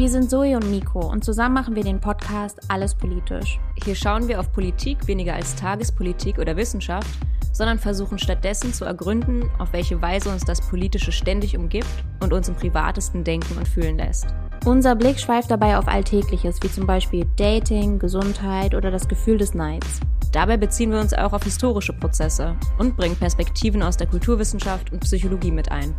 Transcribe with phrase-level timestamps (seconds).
[0.00, 3.60] Wir sind Zoe und Nico und zusammen machen wir den Podcast Alles Politisch.
[3.84, 7.06] Hier schauen wir auf Politik weniger als Tagespolitik oder Wissenschaft,
[7.52, 11.86] sondern versuchen stattdessen zu ergründen, auf welche Weise uns das Politische ständig umgibt
[12.20, 14.28] und uns im privatesten denken und fühlen lässt.
[14.64, 19.52] Unser Blick schweift dabei auf Alltägliches, wie zum Beispiel Dating, Gesundheit oder das Gefühl des
[19.52, 20.00] Neids.
[20.32, 25.00] Dabei beziehen wir uns auch auf historische Prozesse und bringen Perspektiven aus der Kulturwissenschaft und
[25.00, 25.94] Psychologie mit ein.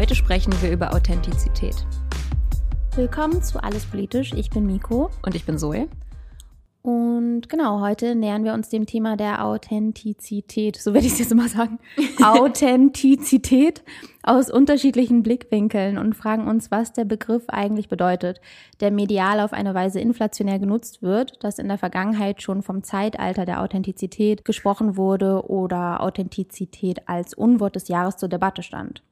[0.00, 1.74] Heute sprechen wir über Authentizität.
[2.96, 4.32] Willkommen zu Alles Politisch.
[4.32, 5.10] Ich bin Miko.
[5.20, 5.88] Und ich bin Zoe.
[6.80, 11.32] Und genau, heute nähern wir uns dem Thema der Authentizität, so werde ich es jetzt
[11.32, 11.78] immer sagen,
[12.22, 13.82] Authentizität
[14.22, 18.40] aus unterschiedlichen Blickwinkeln und fragen uns, was der Begriff eigentlich bedeutet,
[18.80, 23.44] der medial auf eine Weise inflationär genutzt wird, dass in der Vergangenheit schon vom Zeitalter
[23.44, 29.02] der Authentizität gesprochen wurde oder Authentizität als Unwort des Jahres zur Debatte stand.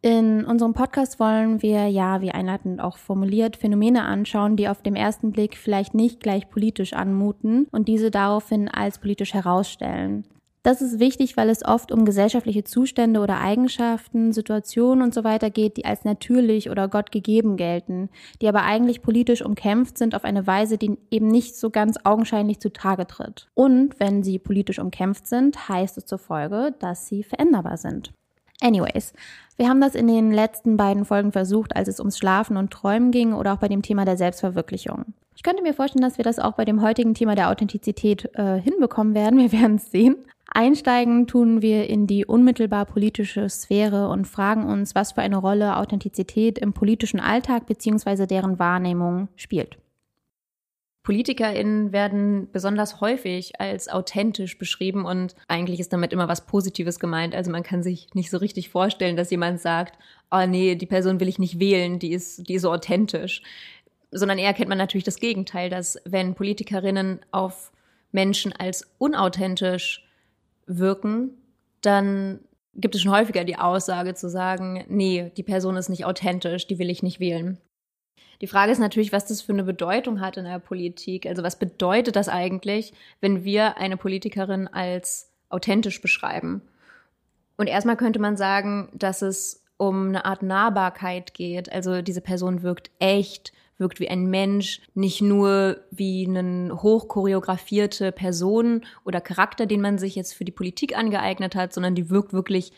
[0.00, 4.94] In unserem Podcast wollen wir ja, wie einleitend auch formuliert, Phänomene anschauen, die auf dem
[4.94, 10.24] ersten Blick vielleicht nicht gleich politisch anmuten und diese daraufhin als politisch herausstellen.
[10.62, 15.50] Das ist wichtig, weil es oft um gesellschaftliche Zustände oder Eigenschaften, Situationen und so weiter
[15.50, 18.08] geht, die als natürlich oder Gott gegeben gelten,
[18.40, 22.60] die aber eigentlich politisch umkämpft sind auf eine Weise, die eben nicht so ganz augenscheinlich
[22.60, 23.48] zutage tritt.
[23.54, 28.12] Und wenn sie politisch umkämpft sind, heißt es zur Folge, dass sie veränderbar sind.
[28.60, 29.12] Anyways,
[29.56, 33.10] wir haben das in den letzten beiden Folgen versucht, als es ums Schlafen und Träumen
[33.10, 35.06] ging oder auch bei dem Thema der Selbstverwirklichung.
[35.36, 38.60] Ich könnte mir vorstellen, dass wir das auch bei dem heutigen Thema der Authentizität äh,
[38.60, 39.38] hinbekommen werden.
[39.38, 40.16] Wir werden es sehen.
[40.50, 45.76] Einsteigen tun wir in die unmittelbar politische Sphäre und fragen uns, was für eine Rolle
[45.76, 48.26] Authentizität im politischen Alltag bzw.
[48.26, 49.76] deren Wahrnehmung spielt.
[51.08, 57.34] PolitikerInnen werden besonders häufig als authentisch beschrieben und eigentlich ist damit immer was Positives gemeint.
[57.34, 59.98] Also man kann sich nicht so richtig vorstellen, dass jemand sagt,
[60.30, 63.40] oh nee, die Person will ich nicht wählen, die ist, die ist so authentisch.
[64.10, 67.72] Sondern eher kennt man natürlich das Gegenteil, dass wenn Politikerinnen auf
[68.12, 70.06] Menschen als unauthentisch
[70.66, 71.30] wirken,
[71.80, 72.40] dann
[72.74, 76.78] gibt es schon häufiger die Aussage zu sagen, nee, die Person ist nicht authentisch, die
[76.78, 77.56] will ich nicht wählen.
[78.40, 81.26] Die Frage ist natürlich, was das für eine Bedeutung hat in der Politik.
[81.26, 86.62] Also was bedeutet das eigentlich, wenn wir eine Politikerin als authentisch beschreiben?
[87.56, 91.72] Und erstmal könnte man sagen, dass es um eine Art Nahbarkeit geht.
[91.72, 98.84] Also diese Person wirkt echt, wirkt wie ein Mensch, nicht nur wie eine hochchoreografierte Person
[99.04, 102.72] oder Charakter, den man sich jetzt für die Politik angeeignet hat, sondern die wirkt wirklich,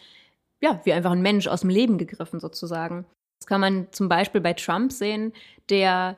[0.63, 3.07] ja, wie einfach ein Mensch aus dem Leben gegriffen sozusagen.
[3.41, 5.33] Das kann man zum Beispiel bei Trump sehen,
[5.71, 6.17] der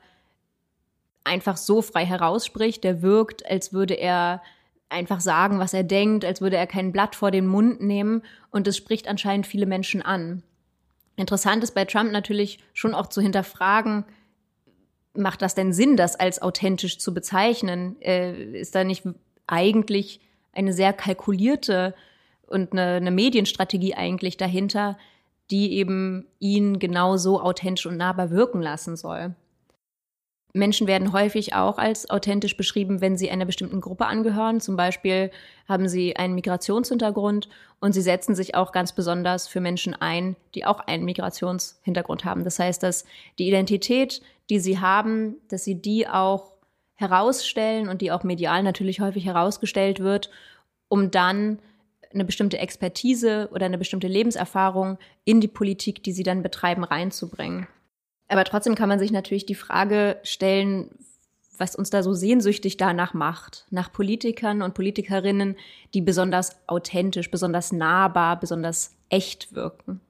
[1.25, 4.43] einfach so frei herausspricht, der wirkt, als würde er
[4.88, 8.66] einfach sagen, was er denkt, als würde er kein Blatt vor den Mund nehmen und
[8.66, 10.43] es spricht anscheinend viele Menschen an.
[11.16, 14.04] Interessant ist bei Trump natürlich schon auch zu hinterfragen,
[15.15, 18.00] macht das denn Sinn, das als authentisch zu bezeichnen?
[18.00, 19.04] Äh, ist da nicht
[19.47, 20.21] eigentlich
[20.53, 21.94] eine sehr kalkulierte
[22.47, 24.99] und eine, eine Medienstrategie eigentlich dahinter,
[25.50, 29.34] die eben ihn genauso authentisch und nahbar wirken lassen soll.
[30.54, 34.60] Menschen werden häufig auch als authentisch beschrieben, wenn sie einer bestimmten Gruppe angehören.
[34.60, 35.30] Zum Beispiel
[35.66, 37.48] haben sie einen Migrationshintergrund
[37.80, 42.44] und sie setzen sich auch ganz besonders für Menschen ein, die auch einen Migrationshintergrund haben.
[42.44, 43.06] Das heißt, dass
[43.38, 44.20] die Identität,
[44.50, 46.53] die sie haben, dass sie die auch
[46.97, 50.30] herausstellen und die auch medial natürlich häufig herausgestellt wird,
[50.88, 51.60] um dann
[52.15, 57.67] eine bestimmte Expertise oder eine bestimmte Lebenserfahrung in die Politik, die sie dann betreiben, reinzubringen.
[58.28, 60.91] Aber trotzdem kann man sich natürlich die Frage stellen,
[61.59, 65.56] was uns da so sehnsüchtig danach macht, nach Politikern und Politikerinnen,
[65.95, 70.01] die besonders authentisch, besonders nahbar, besonders echt wirken.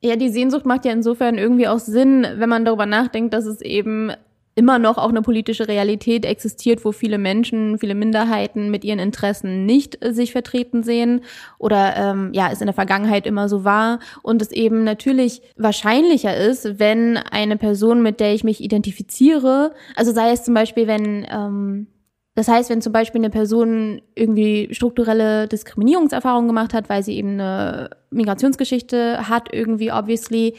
[0.00, 3.60] Ja, die Sehnsucht macht ja insofern irgendwie auch Sinn, wenn man darüber nachdenkt, dass es
[3.60, 4.12] eben
[4.58, 9.64] immer noch auch eine politische Realität existiert, wo viele Menschen, viele Minderheiten mit ihren Interessen
[9.64, 11.20] nicht äh, sich vertreten sehen
[11.58, 16.36] oder ähm, ja, es in der Vergangenheit immer so war und es eben natürlich wahrscheinlicher
[16.36, 21.24] ist, wenn eine Person, mit der ich mich identifiziere, also sei es zum Beispiel, wenn
[21.30, 21.86] ähm,
[22.34, 27.30] das heißt, wenn zum Beispiel eine Person irgendwie strukturelle Diskriminierungserfahrungen gemacht hat, weil sie eben
[27.30, 30.54] eine Migrationsgeschichte hat, irgendwie obviously,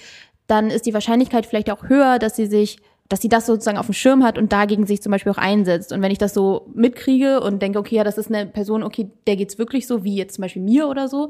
[0.48, 2.80] dann ist die Wahrscheinlichkeit vielleicht auch höher, dass sie sich
[3.10, 5.92] dass sie das sozusagen auf dem Schirm hat und dagegen sich zum Beispiel auch einsetzt.
[5.92, 9.10] Und wenn ich das so mitkriege und denke, okay, ja, das ist eine Person, okay,
[9.28, 11.30] der geht's wirklich so, wie jetzt zum Beispiel mir oder so,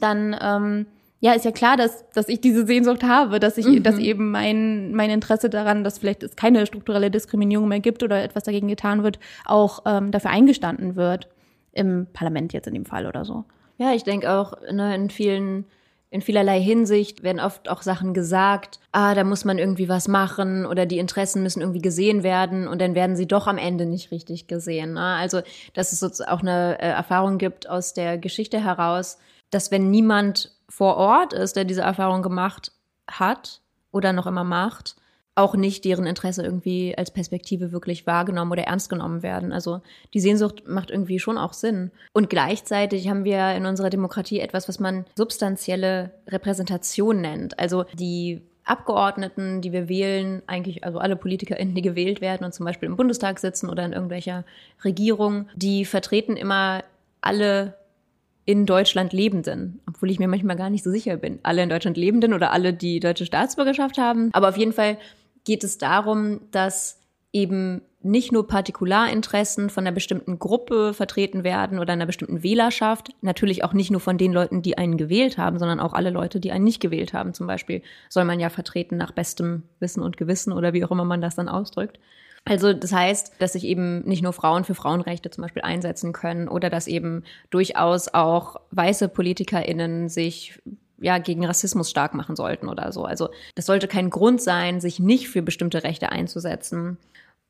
[0.00, 0.86] dann ähm,
[1.20, 3.82] ja, ist ja klar, dass, dass ich diese Sehnsucht habe, dass ich, Mhm.
[3.82, 8.22] dass eben mein, mein Interesse daran, dass vielleicht es keine strukturelle Diskriminierung mehr gibt oder
[8.22, 11.28] etwas dagegen getan wird, auch ähm, dafür eingestanden wird.
[11.72, 13.44] Im Parlament jetzt in dem Fall oder so.
[13.76, 15.64] Ja, ich denke auch, ne, in vielen,
[16.10, 20.64] in vielerlei Hinsicht werden oft auch Sachen gesagt, ah, da muss man irgendwie was machen
[20.64, 24.10] oder die Interessen müssen irgendwie gesehen werden und dann werden sie doch am Ende nicht
[24.10, 24.94] richtig gesehen.
[24.94, 25.00] Ne?
[25.00, 25.42] Also,
[25.74, 29.18] dass es sozusagen auch eine äh, Erfahrung gibt aus der Geschichte heraus,
[29.50, 32.72] dass wenn niemand vor Ort ist, der diese Erfahrung gemacht
[33.10, 33.60] hat
[33.92, 34.96] oder noch immer macht,
[35.38, 39.52] auch nicht deren Interesse irgendwie als Perspektive wirklich wahrgenommen oder ernst genommen werden.
[39.52, 39.80] Also
[40.12, 41.92] die Sehnsucht macht irgendwie schon auch Sinn.
[42.12, 47.58] Und gleichzeitig haben wir in unserer Demokratie etwas, was man substanzielle Repräsentation nennt.
[47.58, 52.66] Also die Abgeordneten, die wir wählen, eigentlich also alle PolitikerInnen, die gewählt werden und zum
[52.66, 54.44] Beispiel im Bundestag sitzen oder in irgendwelcher
[54.84, 56.82] Regierung, die vertreten immer
[57.20, 57.74] alle
[58.44, 61.38] in Deutschland Lebenden, obwohl ich mir manchmal gar nicht so sicher bin.
[61.42, 64.30] Alle in Deutschland Lebenden oder alle, die deutsche Staatsbürgerschaft haben.
[64.32, 64.98] Aber auf jeden Fall
[65.48, 67.00] geht es darum, dass
[67.32, 73.64] eben nicht nur Partikularinteressen von einer bestimmten Gruppe vertreten werden oder einer bestimmten Wählerschaft, natürlich
[73.64, 76.52] auch nicht nur von den Leuten, die einen gewählt haben, sondern auch alle Leute, die
[76.52, 77.32] einen nicht gewählt haben.
[77.32, 77.80] Zum Beispiel
[78.10, 81.34] soll man ja vertreten nach bestem Wissen und Gewissen oder wie auch immer man das
[81.34, 81.98] dann ausdrückt.
[82.44, 86.48] Also das heißt, dass sich eben nicht nur Frauen für Frauenrechte zum Beispiel einsetzen können
[86.48, 90.60] oder dass eben durchaus auch weiße PolitikerInnen sich
[91.00, 93.04] ja gegen Rassismus stark machen sollten oder so.
[93.04, 96.98] Also das sollte kein Grund sein, sich nicht für bestimmte Rechte einzusetzen.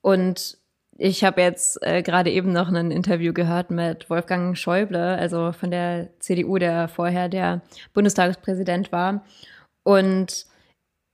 [0.00, 0.58] Und
[0.96, 5.70] ich habe jetzt äh, gerade eben noch ein Interview gehört mit Wolfgang Schäuble, also von
[5.70, 7.62] der CDU, der vorher der
[7.94, 9.24] Bundestagspräsident war.
[9.84, 10.46] Und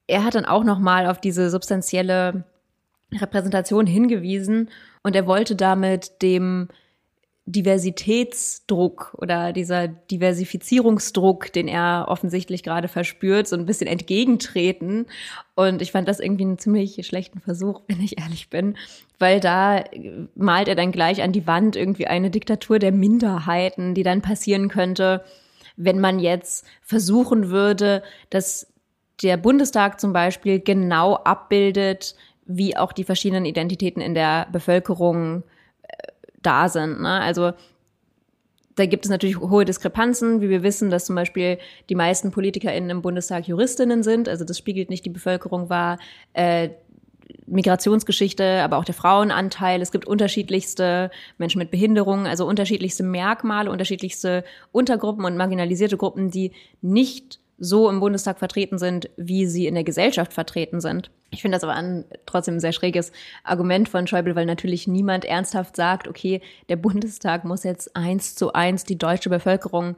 [0.07, 2.45] er hat dann auch noch mal auf diese substanzielle
[3.13, 4.71] Repräsentation hingewiesen
[5.03, 6.69] und er wollte damit dem
[7.47, 15.07] Diversitätsdruck oder dieser Diversifizierungsdruck, den er offensichtlich gerade verspürt, so ein bisschen entgegentreten.
[15.55, 18.77] Und ich fand das irgendwie einen ziemlich schlechten Versuch, wenn ich ehrlich bin,
[19.19, 19.85] weil da
[20.35, 24.69] malt er dann gleich an die Wand irgendwie eine Diktatur der Minderheiten, die dann passieren
[24.69, 25.23] könnte,
[25.77, 28.73] wenn man jetzt versuchen würde, dass
[29.23, 32.15] der Bundestag zum Beispiel genau abbildet,
[32.47, 35.54] wie auch die verschiedenen Identitäten in der Bevölkerung äh,
[36.47, 37.01] da sind.
[37.01, 37.21] Ne?
[37.21, 37.53] Also
[38.77, 41.59] da gibt es natürlich hohe Diskrepanzen, wie wir wissen, dass zum Beispiel
[41.89, 44.29] die meisten PolitikerInnen im Bundestag Juristinnen sind.
[44.29, 45.99] Also das spiegelt nicht die Bevölkerung wahr.
[46.33, 46.71] Äh,
[47.47, 49.81] Migrationsgeschichte, aber auch der Frauenanteil.
[49.81, 56.53] Es gibt unterschiedlichste Menschen mit Behinderungen, also unterschiedlichste Merkmale, unterschiedlichste Untergruppen und marginalisierte Gruppen, die
[56.81, 61.11] nicht so im Bundestag vertreten sind, wie sie in der Gesellschaft vertreten sind.
[61.31, 63.11] Ich finde das aber ein trotzdem ein sehr schräges
[63.43, 68.53] Argument von Schäuble, weil natürlich niemand ernsthaft sagt, okay, der Bundestag muss jetzt eins zu
[68.53, 69.97] eins die deutsche Bevölkerung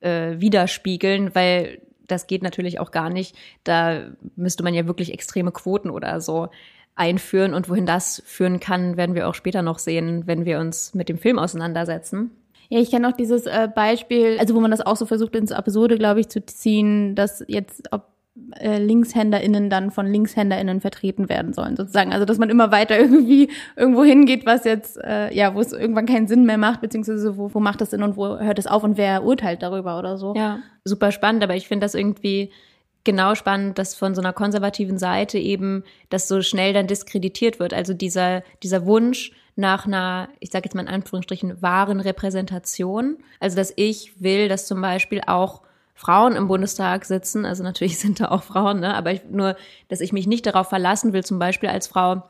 [0.00, 3.36] äh, widerspiegeln, weil das geht natürlich auch gar nicht.
[3.64, 6.48] Da müsste man ja wirklich extreme Quoten oder so
[6.94, 7.54] einführen.
[7.54, 11.08] Und wohin das führen kann, werden wir auch später noch sehen, wenn wir uns mit
[11.08, 12.30] dem Film auseinandersetzen.
[12.68, 15.52] Ja, ich kenne auch dieses äh, Beispiel, also wo man das auch so versucht ins
[15.52, 18.14] Absurde, glaube ich, zu ziehen, dass jetzt ob
[18.58, 22.12] äh, LinkshänderInnen dann von LinkshänderInnen vertreten werden sollen, sozusagen.
[22.12, 26.06] Also dass man immer weiter irgendwie irgendwo hingeht, was jetzt, äh, ja, wo es irgendwann
[26.06, 28.82] keinen Sinn mehr macht, beziehungsweise wo, wo macht das Sinn und wo hört es auf
[28.82, 30.34] und wer urteilt darüber oder so.
[30.34, 32.50] Ja, super spannend, aber ich finde das irgendwie
[33.04, 37.72] genau spannend, dass von so einer konservativen Seite eben das so schnell dann diskreditiert wird.
[37.72, 43.18] Also dieser, dieser Wunsch nach einer, ich sage jetzt mal in Anführungsstrichen, wahren Repräsentation.
[43.40, 45.62] Also dass ich will, dass zum Beispiel auch
[45.94, 48.94] Frauen im Bundestag sitzen, also natürlich sind da auch Frauen, ne?
[48.94, 49.56] aber ich, nur,
[49.88, 52.22] dass ich mich nicht darauf verlassen will, zum Beispiel als Frau,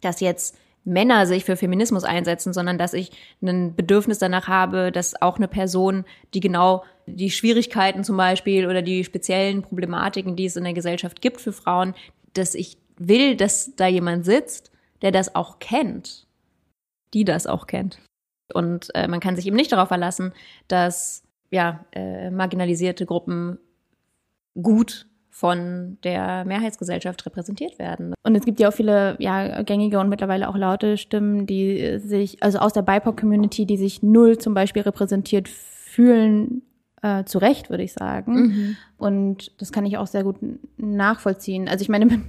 [0.00, 3.10] dass jetzt Männer sich für Feminismus einsetzen, sondern dass ich
[3.42, 8.82] ein Bedürfnis danach habe, dass auch eine Person, die genau die Schwierigkeiten zum Beispiel oder
[8.82, 11.94] die speziellen Problematiken, die es in der Gesellschaft gibt für Frauen,
[12.34, 14.70] dass ich will, dass da jemand sitzt,
[15.02, 16.25] der das auch kennt,
[17.16, 17.98] die das auch kennt.
[18.52, 20.34] Und äh, man kann sich eben nicht darauf verlassen,
[20.68, 23.58] dass ja äh, marginalisierte Gruppen
[24.60, 28.12] gut von der Mehrheitsgesellschaft repräsentiert werden.
[28.22, 32.42] Und es gibt ja auch viele ja, gängige und mittlerweile auch laute Stimmen, die sich,
[32.42, 36.62] also aus der BIPOC-Community, die sich null zum Beispiel repräsentiert fühlen,
[37.02, 38.34] äh, zu Recht, würde ich sagen.
[38.34, 38.76] Mhm.
[38.98, 40.36] Und das kann ich auch sehr gut
[40.76, 41.68] nachvollziehen.
[41.68, 42.22] Also ich meine,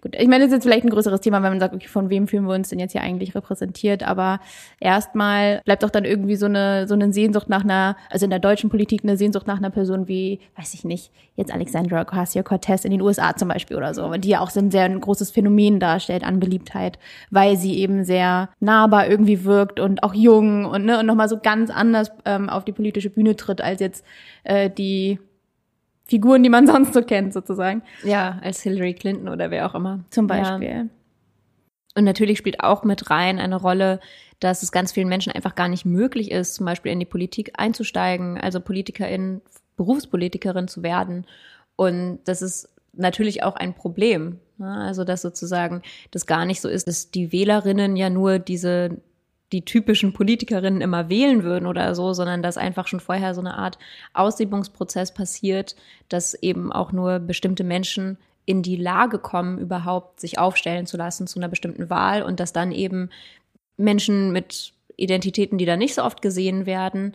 [0.00, 2.10] Gut, ich meine, das ist jetzt vielleicht ein größeres Thema, wenn man sagt, okay, von
[2.10, 4.02] wem fühlen wir uns denn jetzt hier eigentlich repräsentiert?
[4.02, 4.40] Aber
[4.80, 8.38] erstmal bleibt doch dann irgendwie so eine, so eine Sehnsucht nach einer, also in der
[8.38, 12.90] deutschen Politik eine Sehnsucht nach einer Person wie, weiß ich nicht, jetzt Alexandra Ocasio-Cortez in
[12.90, 15.80] den USA zum Beispiel oder so, die ja auch so ein sehr ein großes Phänomen
[15.80, 16.98] darstellt an Beliebtheit,
[17.30, 21.38] weil sie eben sehr nahbar irgendwie wirkt und auch jung und, ne, und nochmal so
[21.38, 24.04] ganz anders ähm, auf die politische Bühne tritt als jetzt
[24.44, 25.18] äh, die
[26.08, 27.82] Figuren, die man sonst so kennt, sozusagen.
[28.02, 30.04] Ja, als Hillary Clinton oder wer auch immer.
[30.10, 30.68] Zum Beispiel.
[30.68, 30.86] Ja.
[31.94, 34.00] Und natürlich spielt auch mit rein eine Rolle,
[34.40, 37.52] dass es ganz vielen Menschen einfach gar nicht möglich ist, zum Beispiel in die Politik
[37.56, 39.40] einzusteigen, also Politikerin,
[39.76, 41.26] Berufspolitikerin zu werden.
[41.76, 44.38] Und das ist natürlich auch ein Problem.
[44.58, 44.72] Ne?
[44.72, 48.98] Also, dass sozusagen das gar nicht so ist, dass die Wählerinnen ja nur diese
[49.52, 53.56] die typischen Politikerinnen immer wählen würden oder so, sondern dass einfach schon vorher so eine
[53.56, 53.78] Art
[54.12, 55.74] Aussiebungsprozess passiert,
[56.08, 61.26] dass eben auch nur bestimmte Menschen in die Lage kommen, überhaupt sich aufstellen zu lassen
[61.26, 63.10] zu einer bestimmten Wahl und dass dann eben
[63.76, 67.14] Menschen mit Identitäten, die da nicht so oft gesehen werden,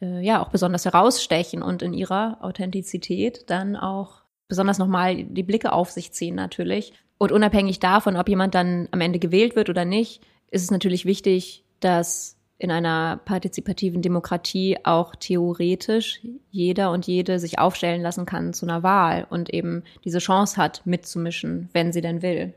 [0.00, 5.72] äh, ja auch besonders herausstechen und in ihrer Authentizität dann auch besonders nochmal die Blicke
[5.72, 6.92] auf sich ziehen natürlich.
[7.18, 11.04] Und unabhängig davon, ob jemand dann am Ende gewählt wird oder nicht, ist es natürlich
[11.04, 16.20] wichtig, dass in einer partizipativen Demokratie auch theoretisch
[16.50, 20.82] jeder und jede sich aufstellen lassen kann zu einer Wahl und eben diese Chance hat,
[20.84, 22.52] mitzumischen, wenn sie denn will.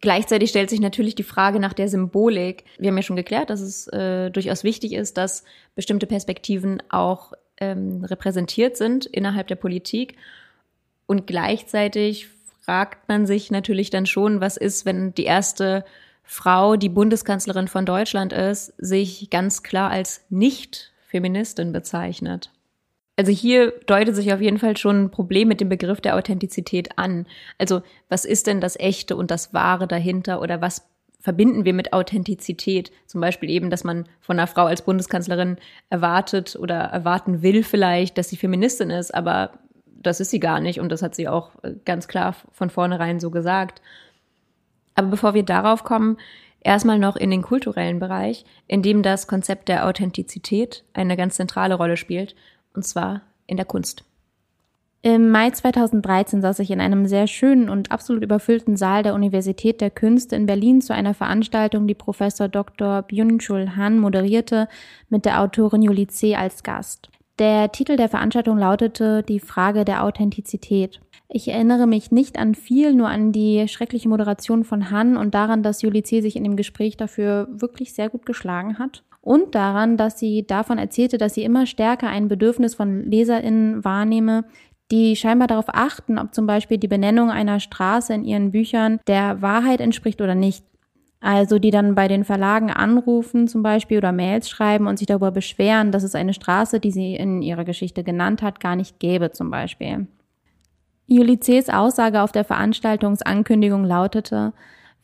[0.00, 2.64] Gleichzeitig stellt sich natürlich die Frage nach der Symbolik.
[2.76, 5.44] Wir haben ja schon geklärt, dass es äh, durchaus wichtig ist, dass
[5.76, 10.16] bestimmte Perspektiven auch ähm, repräsentiert sind innerhalb der Politik.
[11.06, 12.26] Und gleichzeitig
[12.62, 15.84] fragt man sich natürlich dann schon, was ist, wenn die erste
[16.22, 22.50] Frau, die Bundeskanzlerin von Deutschland ist, sich ganz klar als Nicht-Feministin bezeichnet.
[23.16, 26.98] Also hier deutet sich auf jeden Fall schon ein Problem mit dem Begriff der Authentizität
[26.98, 27.26] an.
[27.58, 30.88] Also was ist denn das Echte und das Wahre dahinter oder was
[31.20, 32.90] verbinden wir mit Authentizität?
[33.06, 35.58] Zum Beispiel eben, dass man von einer Frau als Bundeskanzlerin
[35.90, 39.52] erwartet oder erwarten will vielleicht, dass sie Feministin ist, aber
[39.84, 41.52] das ist sie gar nicht und das hat sie auch
[41.84, 43.80] ganz klar von vornherein so gesagt.
[44.94, 46.16] Aber bevor wir darauf kommen,
[46.60, 51.74] erstmal noch in den kulturellen Bereich, in dem das Konzept der Authentizität eine ganz zentrale
[51.74, 52.34] Rolle spielt,
[52.74, 54.04] und zwar in der Kunst.
[55.04, 59.80] Im Mai 2013 saß ich in einem sehr schönen und absolut überfüllten Saal der Universität
[59.80, 63.02] der Künste in Berlin zu einer Veranstaltung, die Professor Dr.
[63.02, 64.68] Byung-Chul Han moderierte,
[65.08, 66.36] mit der Autorin Julie C.
[66.36, 67.10] als Gast.
[67.40, 71.00] Der Titel der Veranstaltung lautete Die Frage der Authentizität.
[71.34, 75.62] Ich erinnere mich nicht an viel, nur an die schreckliche Moderation von Han und daran,
[75.62, 76.20] dass Julie C.
[76.20, 79.02] sich in dem Gespräch dafür wirklich sehr gut geschlagen hat.
[79.22, 84.44] Und daran, dass sie davon erzählte, dass sie immer stärker ein Bedürfnis von LeserInnen wahrnehme,
[84.90, 89.40] die scheinbar darauf achten, ob zum Beispiel die Benennung einer Straße in ihren Büchern der
[89.40, 90.66] Wahrheit entspricht oder nicht.
[91.20, 95.30] Also die dann bei den Verlagen anrufen zum Beispiel oder Mails schreiben und sich darüber
[95.30, 99.30] beschweren, dass es eine Straße, die sie in ihrer Geschichte genannt hat, gar nicht gäbe
[99.30, 100.08] zum Beispiel.
[101.06, 104.52] Julices Aussage auf der Veranstaltungsankündigung lautete,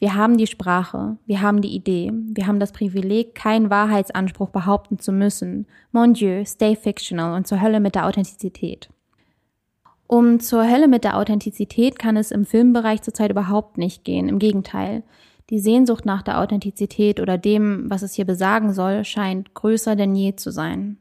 [0.00, 5.00] wir haben die Sprache, wir haben die Idee, wir haben das Privileg, keinen Wahrheitsanspruch behaupten
[5.00, 5.66] zu müssen.
[5.90, 8.88] Mon Dieu, stay fictional und zur Hölle mit der Authentizität.
[10.06, 14.28] Um zur Hölle mit der Authentizität kann es im Filmbereich zurzeit überhaupt nicht gehen.
[14.28, 15.02] Im Gegenteil.
[15.50, 20.14] Die Sehnsucht nach der Authentizität oder dem, was es hier besagen soll, scheint größer denn
[20.14, 20.98] je zu sein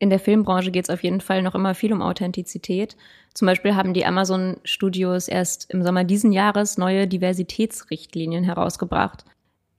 [0.00, 2.96] in der Filmbranche geht es auf jeden Fall noch immer viel um Authentizität.
[3.34, 9.26] Zum Beispiel haben die Amazon Studios erst im Sommer diesen Jahres neue Diversitätsrichtlinien herausgebracht.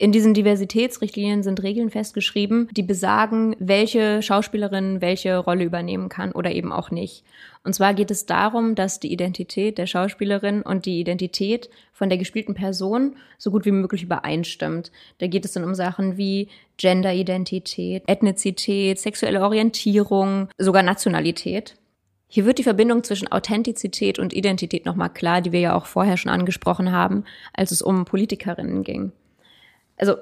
[0.02, 6.52] In diesen Diversitätsrichtlinien sind Regeln festgeschrieben, die besagen, welche Schauspielerin welche Rolle übernehmen kann oder
[6.52, 7.24] eben auch nicht.
[7.64, 12.18] Und zwar geht es darum, dass die Identität der Schauspielerin und die Identität von der
[12.18, 14.92] gespielten Person so gut wie möglich übereinstimmt.
[15.20, 21.76] Da geht es dann um Sachen wie Genderidentität, Ethnizität, sexuelle Orientierung, sogar Nationalität.
[22.28, 26.18] Hier wird die Verbindung zwischen Authentizität und Identität nochmal klar, die wir ja auch vorher
[26.18, 29.12] schon angesprochen haben, als es um Politikerinnen ging
[30.02, 30.16] also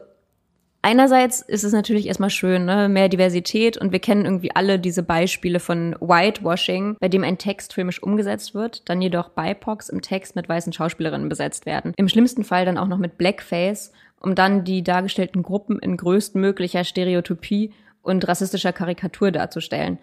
[0.81, 2.89] einerseits ist es natürlich erstmal schön, ne?
[2.89, 7.73] mehr Diversität und wir kennen irgendwie alle diese Beispiele von Whitewashing, bei dem ein Text
[7.73, 11.93] filmisch umgesetzt wird, dann jedoch BIPOCs im Text mit weißen Schauspielerinnen besetzt werden.
[11.95, 16.83] Im schlimmsten Fall dann auch noch mit Blackface, um dann die dargestellten Gruppen in größtmöglicher
[16.83, 19.97] Stereotypie und rassistischer Karikatur darzustellen.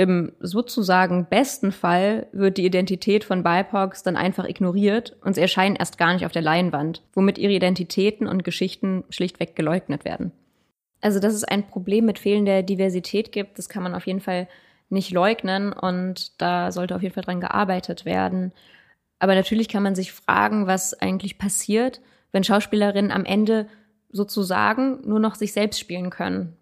[0.00, 5.76] Im sozusagen besten Fall wird die Identität von BIPOCs dann einfach ignoriert und sie erscheinen
[5.76, 10.32] erst gar nicht auf der Leinwand, womit ihre Identitäten und Geschichten schlichtweg geleugnet werden.
[11.02, 14.48] Also, dass es ein Problem mit fehlender Diversität gibt, das kann man auf jeden Fall
[14.88, 18.54] nicht leugnen und da sollte auf jeden Fall dran gearbeitet werden.
[19.18, 22.00] Aber natürlich kann man sich fragen, was eigentlich passiert,
[22.32, 23.68] wenn Schauspielerinnen am Ende
[24.10, 26.56] sozusagen nur noch sich selbst spielen können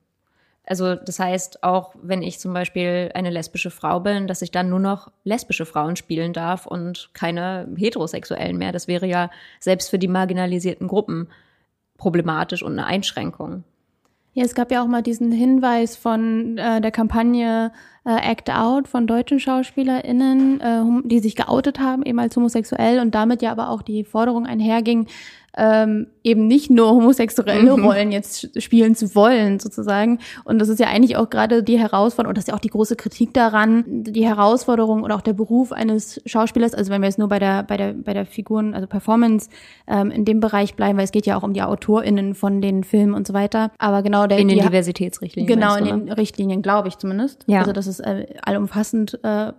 [0.68, 4.68] also das heißt, auch wenn ich zum Beispiel eine lesbische Frau bin, dass ich dann
[4.68, 8.72] nur noch lesbische Frauen spielen darf und keine heterosexuellen mehr.
[8.72, 11.28] Das wäre ja selbst für die marginalisierten Gruppen
[11.96, 13.64] problematisch und eine Einschränkung.
[14.34, 17.72] Ja, es gab ja auch mal diesen Hinweis von äh, der Kampagne
[18.08, 23.14] äh, Act Out von deutschen SchauspielerInnen, äh, die sich geoutet haben, eben als homosexuell und
[23.14, 25.06] damit ja aber auch die Forderung einherging,
[25.58, 27.84] ähm, eben nicht nur homosexuelle mhm.
[27.84, 30.20] Rollen jetzt spielen zu wollen, sozusagen.
[30.44, 32.68] Und das ist ja eigentlich auch gerade die Herausforderung, und das ist ja auch die
[32.68, 37.18] große Kritik daran, die Herausforderung oder auch der Beruf eines Schauspielers, also wenn wir jetzt
[37.18, 39.48] nur bei der, bei der, bei der Figuren, also Performance
[39.88, 42.84] ähm, in dem Bereich bleiben, weil es geht ja auch um die AutorInnen von den
[42.84, 43.72] Filmen und so weiter.
[43.78, 44.38] Aber genau der.
[44.38, 45.52] In den Diversitätsrichtlinien.
[45.52, 47.44] Genau, in den Richtlinien, glaube ich zumindest.
[47.46, 47.60] Ja.
[47.60, 49.52] Also, dass es äh, allumfassend äh,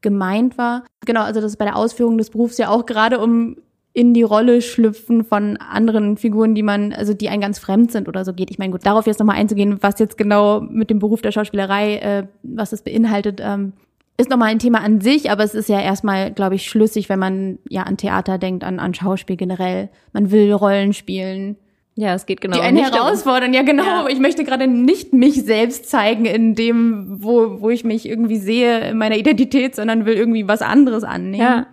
[0.00, 0.84] gemeint war.
[1.06, 3.56] Genau, also dass es bei der Ausführung des Berufs ja auch gerade um
[3.94, 8.08] in die Rolle schlüpfen von anderen Figuren, die man, also die einen ganz fremd sind
[8.08, 8.50] oder so geht.
[8.50, 11.96] Ich meine, gut, darauf jetzt nochmal einzugehen, was jetzt genau mit dem Beruf der Schauspielerei,
[11.96, 13.74] äh, was das beinhaltet, ähm,
[14.16, 17.18] ist nochmal ein Thema an sich, aber es ist ja erstmal, glaube ich, schlüssig, wenn
[17.18, 19.88] man ja an Theater denkt, an, an Schauspiel generell.
[20.12, 21.56] Man will Rollen spielen.
[21.94, 22.56] Ja, es geht genau.
[22.56, 23.84] Die einen herausfordern, ja genau.
[23.84, 24.08] Ja.
[24.08, 28.90] Ich möchte gerade nicht mich selbst zeigen in dem, wo, wo ich mich irgendwie sehe
[28.90, 31.42] in meiner Identität, sondern will irgendwie was anderes annehmen.
[31.42, 31.66] Ja.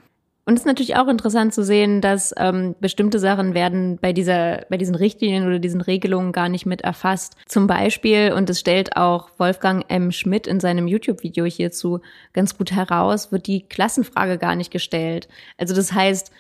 [0.50, 4.66] Und es ist natürlich auch interessant zu sehen, dass ähm, bestimmte Sachen werden bei dieser,
[4.68, 7.36] bei diesen Richtlinien oder diesen Regelungen gar nicht mit erfasst.
[7.46, 10.12] Zum Beispiel, und es stellt auch Wolfgang M.
[10.12, 12.00] Schmidt in seinem YouTube-Video hierzu
[12.34, 15.28] ganz gut heraus, wird die Klassenfrage gar nicht gestellt.
[15.60, 16.32] Also das heißt,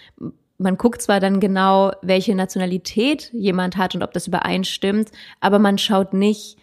[0.60, 5.78] man guckt zwar dann genau, welche Nationalität jemand hat und ob das übereinstimmt, aber man
[5.78, 6.58] schaut nicht,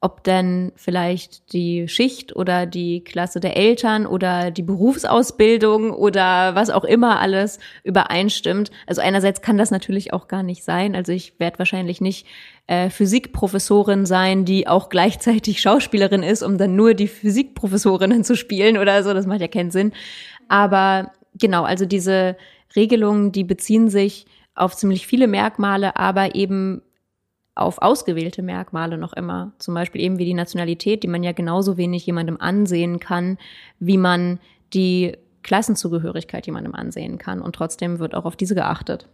[0.00, 6.70] ob denn vielleicht die Schicht oder die Klasse der Eltern oder die Berufsausbildung oder was
[6.70, 8.70] auch immer alles übereinstimmt.
[8.86, 10.94] Also einerseits kann das natürlich auch gar nicht sein.
[10.94, 12.26] Also ich werde wahrscheinlich nicht
[12.68, 18.78] äh, Physikprofessorin sein, die auch gleichzeitig Schauspielerin ist, um dann nur die Physikprofessorinnen zu spielen
[18.78, 19.14] oder so.
[19.14, 19.92] Das macht ja keinen Sinn.
[20.46, 22.36] Aber genau, also diese
[22.76, 26.82] Regelungen, die beziehen sich auf ziemlich viele Merkmale, aber eben
[27.54, 29.52] auf ausgewählte Merkmale noch immer.
[29.58, 33.38] Zum Beispiel eben wie die Nationalität, die man ja genauso wenig jemandem ansehen kann,
[33.80, 34.38] wie man
[34.72, 37.40] die Klassenzugehörigkeit jemandem ansehen kann.
[37.40, 39.08] Und trotzdem wird auch auf diese geachtet.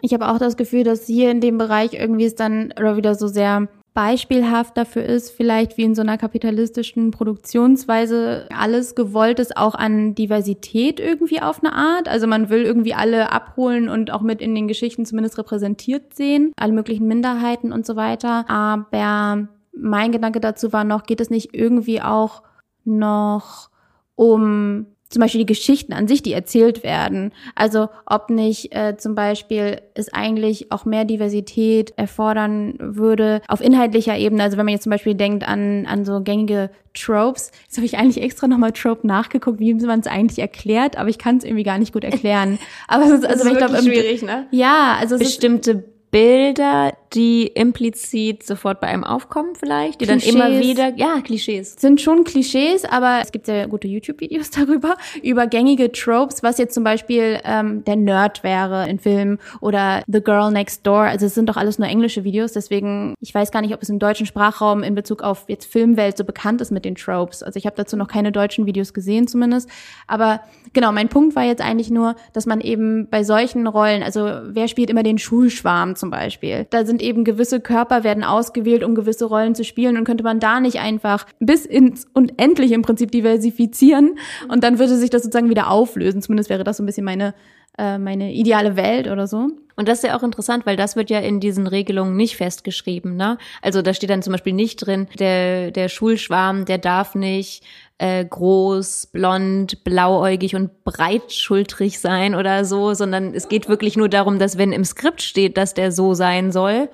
[0.00, 3.14] Ich habe auch das Gefühl, dass hier in dem Bereich irgendwie es dann oder wieder
[3.14, 9.56] so sehr beispielhaft dafür ist, vielleicht wie in so einer kapitalistischen Produktionsweise alles gewollt ist,
[9.56, 12.06] auch an Diversität irgendwie auf eine Art.
[12.08, 16.52] Also man will irgendwie alle abholen und auch mit in den Geschichten zumindest repräsentiert sehen,
[16.56, 18.48] alle möglichen Minderheiten und so weiter.
[18.48, 22.44] Aber mein Gedanke dazu war noch, geht es nicht irgendwie auch
[22.84, 23.68] noch
[24.14, 27.32] um zum Beispiel die Geschichten an sich, die erzählt werden.
[27.54, 34.16] Also ob nicht äh, zum Beispiel es eigentlich auch mehr Diversität erfordern würde auf inhaltlicher
[34.16, 34.42] Ebene.
[34.42, 37.52] Also wenn man jetzt zum Beispiel denkt an, an so gängige Tropes.
[37.64, 41.18] Jetzt habe ich eigentlich extra nochmal Trope nachgeguckt, wie man es eigentlich erklärt, aber ich
[41.18, 42.58] kann es irgendwie gar nicht gut erklären.
[42.88, 44.46] Aber es ist, also ist ich glaube, schwierig, ne?
[44.50, 50.34] Ja, also bestimmte Bilder, die implizit sofort bei einem aufkommen vielleicht, die Klischees.
[50.34, 51.76] dann immer wieder, ja, Klischees.
[51.78, 56.74] Sind schon Klischees, aber es gibt sehr gute YouTube-Videos darüber, über gängige Tropes, was jetzt
[56.74, 61.02] zum Beispiel ähm, der Nerd wäre in Filmen oder The Girl Next Door.
[61.02, 63.88] Also es sind doch alles nur englische Videos, deswegen, ich weiß gar nicht, ob es
[63.88, 67.42] im deutschen Sprachraum in Bezug auf jetzt Filmwelt so bekannt ist mit den Tropes.
[67.42, 69.68] Also ich habe dazu noch keine deutschen Videos gesehen zumindest.
[70.06, 70.40] Aber
[70.72, 74.68] genau, mein Punkt war jetzt eigentlich nur, dass man eben bei solchen Rollen, also wer
[74.68, 76.66] spielt immer den Schulschwarm zum Beispiel.
[76.70, 80.40] Da sind eben gewisse Körper werden ausgewählt, um gewisse Rollen zu spielen und könnte man
[80.40, 85.50] da nicht einfach bis ins Unendliche im Prinzip diversifizieren und dann würde sich das sozusagen
[85.50, 86.22] wieder auflösen.
[86.22, 87.34] Zumindest wäre das so ein bisschen meine
[87.78, 89.50] äh, meine ideale Welt oder so.
[89.76, 93.14] Und das ist ja auch interessant, weil das wird ja in diesen Regelungen nicht festgeschrieben.
[93.14, 93.38] Ne?
[93.62, 97.62] Also da steht dann zum Beispiel nicht drin, der, der Schulschwarm, der darf nicht
[97.98, 104.38] äh, groß, blond, blauäugig und breitschultrig sein oder so, sondern es geht wirklich nur darum,
[104.38, 106.88] dass wenn im Skript steht, dass der so sein soll,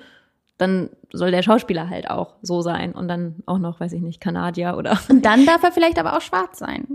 [0.57, 4.19] dann soll der Schauspieler halt auch so sein und dann auch noch, weiß ich nicht,
[4.19, 4.99] Kanadier oder.
[5.09, 6.94] Und dann darf er vielleicht aber auch schwarz sein.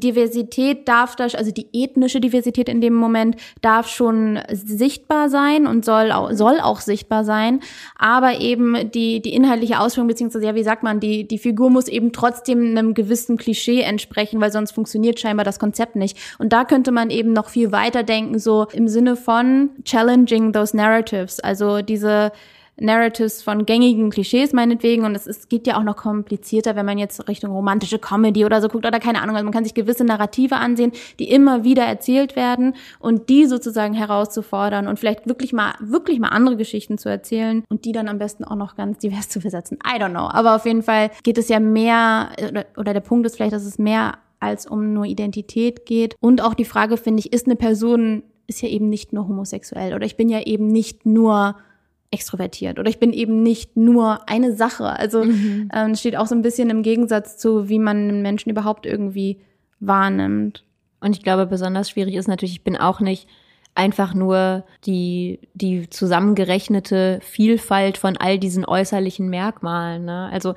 [0.00, 5.84] Diversität darf das, also die ethnische Diversität in dem Moment darf schon sichtbar sein und
[5.84, 7.60] soll auch, soll auch sichtbar sein,
[7.98, 11.88] aber eben die, die inhaltliche Ausführung, beziehungsweise, ja, wie sagt man, die, die Figur muss
[11.88, 16.16] eben trotzdem einem gewissen Klischee entsprechen, weil sonst funktioniert scheinbar das Konzept nicht.
[16.38, 20.76] Und da könnte man eben noch viel weiter denken, so im Sinne von challenging those
[20.76, 22.30] narratives, also diese,
[22.80, 25.04] Narratives von gängigen Klischees meinetwegen.
[25.04, 28.60] Und es, es geht ja auch noch komplizierter, wenn man jetzt Richtung romantische Comedy oder
[28.60, 31.84] so guckt oder keine Ahnung, also man kann sich gewisse Narrative ansehen, die immer wieder
[31.84, 37.08] erzählt werden und die sozusagen herauszufordern und vielleicht wirklich mal wirklich mal andere Geschichten zu
[37.08, 39.78] erzählen und die dann am besten auch noch ganz divers zu besetzen.
[39.84, 43.26] I don't know, aber auf jeden Fall geht es ja mehr oder, oder der Punkt
[43.26, 46.14] ist vielleicht, dass es mehr als um nur Identität geht.
[46.20, 49.94] Und auch die Frage finde ich, ist eine Person ist ja eben nicht nur homosexuell
[49.94, 51.56] oder ich bin ja eben nicht nur
[52.10, 54.86] extrovertiert oder ich bin eben nicht nur eine Sache.
[54.86, 55.68] Also mhm.
[55.74, 59.40] ähm, steht auch so ein bisschen im Gegensatz zu, wie man einen Menschen überhaupt irgendwie
[59.80, 60.64] wahrnimmt.
[61.00, 63.28] Und ich glaube, besonders schwierig ist natürlich, ich bin auch nicht
[63.74, 70.04] einfach nur die, die zusammengerechnete Vielfalt von all diesen äußerlichen Merkmalen.
[70.04, 70.28] Ne?
[70.32, 70.54] Also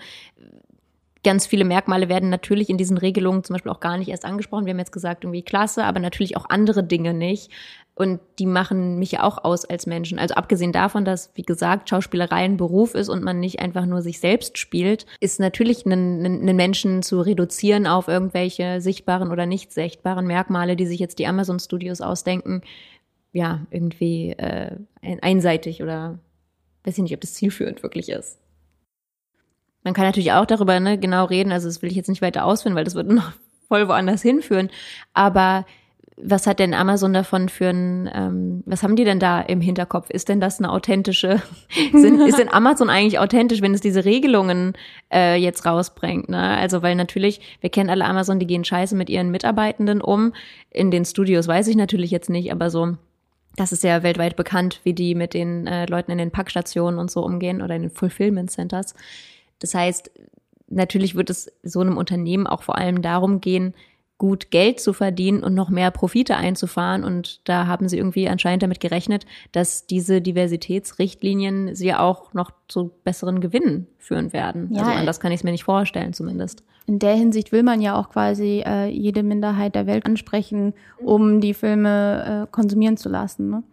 [1.24, 4.66] ganz viele Merkmale werden natürlich in diesen Regelungen zum Beispiel auch gar nicht erst angesprochen.
[4.66, 7.52] Wir haben jetzt gesagt, irgendwie Klasse, aber natürlich auch andere Dinge nicht.
[7.94, 10.18] Und die machen mich ja auch aus als Menschen.
[10.18, 14.02] Also abgesehen davon, dass, wie gesagt, Schauspielerei ein Beruf ist und man nicht einfach nur
[14.02, 19.72] sich selbst spielt, ist natürlich einen, einen Menschen zu reduzieren auf irgendwelche sichtbaren oder nicht
[19.74, 22.62] sichtbaren Merkmale, die sich jetzt die Amazon Studios ausdenken,
[23.34, 24.78] ja, irgendwie äh,
[25.22, 26.18] einseitig oder
[26.84, 28.40] weiß ich nicht, ob das zielführend wirklich ist.
[29.84, 32.46] Man kann natürlich auch darüber ne, genau reden, also das will ich jetzt nicht weiter
[32.46, 33.32] ausführen, weil das wird noch
[33.68, 34.70] voll woanders hinführen.
[35.14, 35.66] Aber
[36.24, 40.10] was hat denn Amazon davon für ein, ähm, was haben die denn da im Hinterkopf?
[40.10, 41.42] Ist denn das eine authentische,
[41.92, 44.74] sind, ist denn Amazon eigentlich authentisch, wenn es diese Regelungen
[45.12, 46.30] äh, jetzt rausbringt?
[46.30, 46.58] Ne?
[46.58, 50.34] Also, weil natürlich, wir kennen alle Amazon, die gehen scheiße mit ihren Mitarbeitenden um.
[50.70, 52.98] In den Studios weiß ich natürlich jetzt nicht, aber so,
[53.56, 57.10] das ist ja weltweit bekannt, wie die mit den äh, Leuten in den Packstationen und
[57.10, 58.96] so umgehen oder in den Fulfillment Centers.
[59.62, 60.12] Das heißt,
[60.68, 63.74] natürlich wird es so einem Unternehmen auch vor allem darum gehen,
[64.22, 67.04] gut Geld zu verdienen und noch mehr Profite einzufahren.
[67.04, 72.92] Und da haben sie irgendwie anscheinend damit gerechnet, dass diese Diversitätsrichtlinien sie auch noch zu
[73.04, 74.70] besseren Gewinnen führen werden.
[74.74, 76.64] Ja, also anders kann ich es mir nicht vorstellen, zumindest.
[76.86, 81.42] In der Hinsicht will man ja auch quasi äh, jede Minderheit der Welt ansprechen, um
[81.42, 83.50] die Filme äh, konsumieren zu lassen.
[83.50, 83.64] Ne?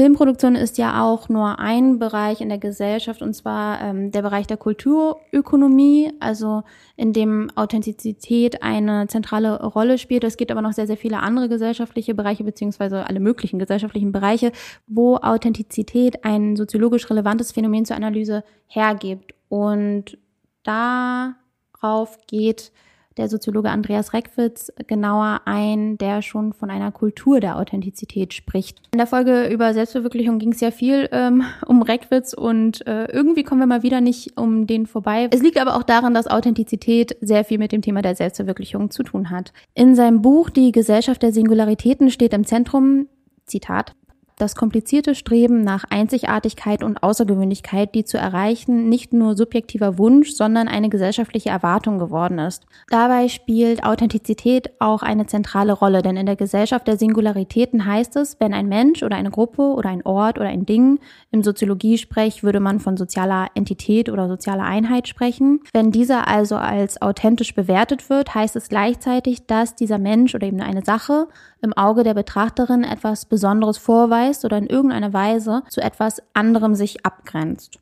[0.00, 4.46] Filmproduktion ist ja auch nur ein Bereich in der Gesellschaft und zwar ähm, der Bereich
[4.46, 6.62] der Kulturökonomie, also
[6.96, 10.24] in dem Authentizität eine zentrale Rolle spielt.
[10.24, 14.52] Es gibt aber noch sehr, sehr viele andere gesellschaftliche Bereiche beziehungsweise alle möglichen gesellschaftlichen Bereiche,
[14.86, 19.34] wo Authentizität ein soziologisch relevantes Phänomen zur Analyse hergibt.
[19.50, 20.16] Und
[20.62, 22.72] darauf geht
[23.20, 28.78] der Soziologe Andreas Reckwitz genauer ein, der schon von einer Kultur der Authentizität spricht.
[28.92, 33.44] In der Folge über Selbstverwirklichung ging es ja viel ähm, um Reckwitz und äh, irgendwie
[33.44, 35.28] kommen wir mal wieder nicht um den vorbei.
[35.30, 39.02] Es liegt aber auch daran, dass Authentizität sehr viel mit dem Thema der Selbstverwirklichung zu
[39.02, 39.52] tun hat.
[39.74, 43.06] In seinem Buch Die Gesellschaft der Singularitäten steht im Zentrum,
[43.44, 43.92] Zitat,
[44.40, 50.68] das komplizierte Streben nach Einzigartigkeit und Außergewöhnlichkeit, die zu erreichen nicht nur subjektiver Wunsch, sondern
[50.68, 52.64] eine gesellschaftliche Erwartung geworden ist.
[52.88, 58.40] Dabei spielt Authentizität auch eine zentrale Rolle, denn in der Gesellschaft der Singularitäten heißt es,
[58.40, 60.98] wenn ein Mensch oder eine Gruppe oder ein Ort oder ein Ding,
[61.30, 65.60] im Soziologiesprech würde man von sozialer Entität oder sozialer Einheit sprechen.
[65.72, 70.60] Wenn dieser also als authentisch bewertet wird, heißt es gleichzeitig, dass dieser Mensch oder eben
[70.60, 71.28] eine Sache
[71.62, 77.04] im Auge der Betrachterin etwas Besonderes vorweist oder in irgendeiner Weise zu etwas anderem sich
[77.04, 77.78] abgrenzt.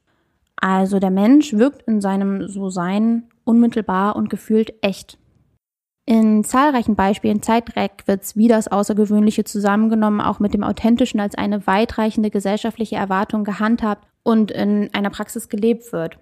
[0.57, 5.19] Also der Mensch wirkt in seinem So-Sein unmittelbar und gefühlt echt.
[6.05, 11.67] In zahlreichen Beispielen zeigt Reckwitz, wie das Außergewöhnliche zusammengenommen auch mit dem Authentischen als eine
[11.67, 16.19] weitreichende gesellschaftliche Erwartung gehandhabt und in einer Praxis gelebt wird.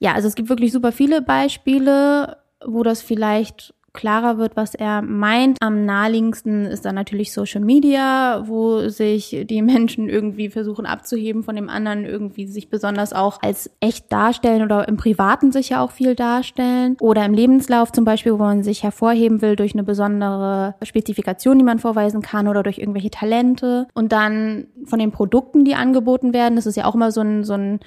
[0.00, 5.02] Ja, also es gibt wirklich super viele Beispiele, wo das vielleicht klarer wird, was er
[5.02, 5.58] meint.
[5.60, 11.56] Am naheliegendsten ist dann natürlich Social Media, wo sich die Menschen irgendwie versuchen abzuheben von
[11.56, 15.90] dem anderen, irgendwie sich besonders auch als echt darstellen oder im Privaten sich ja auch
[15.90, 16.96] viel darstellen.
[17.00, 21.64] Oder im Lebenslauf zum Beispiel, wo man sich hervorheben will durch eine besondere Spezifikation, die
[21.64, 23.88] man vorweisen kann oder durch irgendwelche Talente.
[23.94, 27.42] Und dann von den Produkten, die angeboten werden, das ist ja auch immer so ein,
[27.42, 27.80] so ein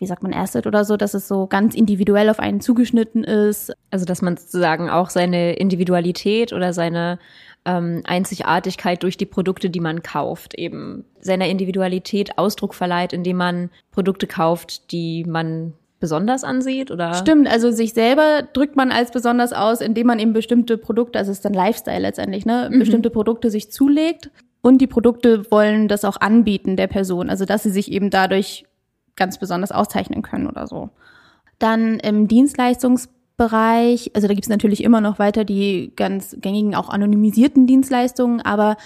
[0.00, 3.72] wie sagt man, Asset oder so, dass es so ganz individuell auf einen zugeschnitten ist.
[3.90, 7.18] Also dass man sozusagen auch seine Individualität oder seine
[7.66, 13.70] ähm, Einzigartigkeit durch die Produkte, die man kauft, eben seiner Individualität Ausdruck verleiht, indem man
[13.90, 17.12] Produkte kauft, die man besonders ansieht oder?
[17.12, 21.30] Stimmt, also sich selber drückt man als besonders aus, indem man eben bestimmte Produkte, also
[21.30, 22.78] es ist dann Lifestyle letztendlich, ne, mhm.
[22.78, 24.30] bestimmte Produkte sich zulegt
[24.62, 28.64] und die Produkte wollen das auch anbieten der Person, also dass sie sich eben dadurch
[29.20, 30.90] ganz besonders auszeichnen können oder so.
[31.60, 36.88] Dann im Dienstleistungsbereich, also da gibt es natürlich immer noch weiter die ganz gängigen, auch
[36.88, 38.76] anonymisierten Dienstleistungen, aber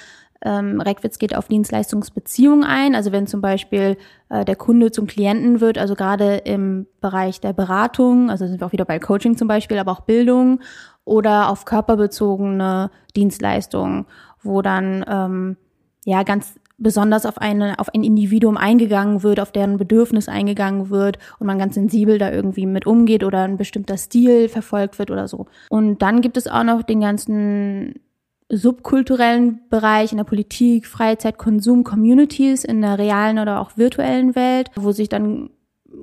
[0.44, 2.94] ähm, Reckwitz geht auf Dienstleistungsbeziehungen ein.
[2.94, 3.96] Also wenn zum Beispiel
[4.28, 8.66] äh, der Kunde zum Klienten wird, also gerade im Bereich der Beratung, also sind wir
[8.66, 10.60] auch wieder bei Coaching zum Beispiel, aber auch Bildung
[11.04, 14.06] oder auf körperbezogene Dienstleistungen,
[14.42, 15.56] wo dann ähm,
[16.04, 21.18] ja ganz besonders auf eine, auf ein Individuum eingegangen wird, auf deren Bedürfnis eingegangen wird
[21.38, 25.28] und man ganz sensibel da irgendwie mit umgeht oder ein bestimmter Stil verfolgt wird oder
[25.28, 25.46] so.
[25.68, 28.00] Und dann gibt es auch noch den ganzen
[28.48, 34.70] subkulturellen Bereich, in der Politik, Freizeit, Konsum, Communities, in der realen oder auch virtuellen Welt,
[34.74, 35.50] wo sich dann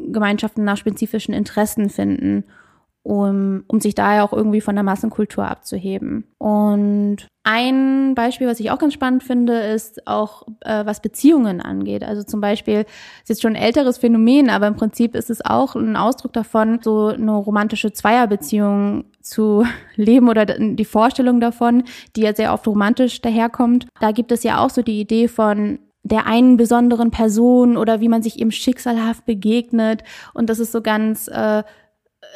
[0.07, 2.45] Gemeinschaften nach spezifischen Interessen finden
[3.03, 6.25] um, um sich daher auch irgendwie von der Massenkultur abzuheben.
[6.37, 12.03] Und ein Beispiel, was ich auch ganz spannend finde, ist auch, äh, was Beziehungen angeht.
[12.03, 12.85] Also zum Beispiel,
[13.21, 16.79] ist jetzt schon ein älteres Phänomen, aber im Prinzip ist es auch ein Ausdruck davon,
[16.83, 21.83] so eine romantische Zweierbeziehung zu leben oder die Vorstellung davon,
[22.15, 23.87] die ja sehr oft romantisch daherkommt.
[23.99, 28.09] Da gibt es ja auch so die Idee von der einen besonderen Person oder wie
[28.09, 30.03] man sich eben schicksalhaft begegnet.
[30.33, 31.63] Und das ist so ganz äh,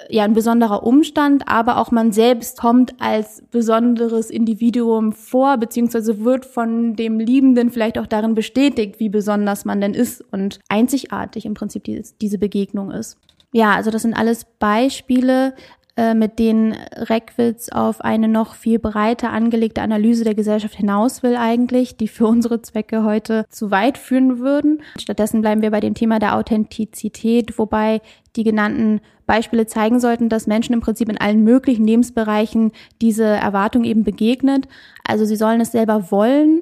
[0.09, 6.45] ja ein besonderer Umstand, aber auch man selbst kommt als besonderes Individuum vor, beziehungsweise wird
[6.45, 11.53] von dem Liebenden vielleicht auch darin bestätigt, wie besonders man denn ist und einzigartig im
[11.53, 13.17] Prinzip die, diese Begegnung ist.
[13.51, 15.53] Ja, also das sind alles Beispiele,
[15.97, 21.37] äh, mit denen Reckwitz auf eine noch viel breiter angelegte Analyse der Gesellschaft hinaus will
[21.37, 24.81] eigentlich, die für unsere Zwecke heute zu weit führen würden.
[24.99, 28.01] Stattdessen bleiben wir bei dem Thema der Authentizität, wobei
[28.35, 33.83] die genannten Beispiele zeigen sollten, dass Menschen im Prinzip in allen möglichen Lebensbereichen diese Erwartung
[33.83, 34.67] eben begegnet.
[35.03, 36.61] Also sie sollen es selber wollen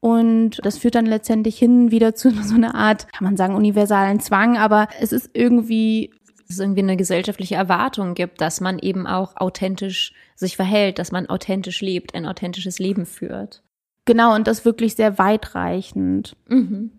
[0.00, 4.20] und das führt dann letztendlich hin wieder zu so einer Art, kann man sagen, universalen
[4.20, 6.10] Zwang, aber es ist irgendwie
[6.46, 11.26] es irgendwie eine gesellschaftliche Erwartung gibt, dass man eben auch authentisch sich verhält, dass man
[11.26, 13.62] authentisch lebt, ein authentisches Leben führt.
[14.04, 16.36] Genau, und das wirklich sehr weitreichend.
[16.48, 16.90] Mhm.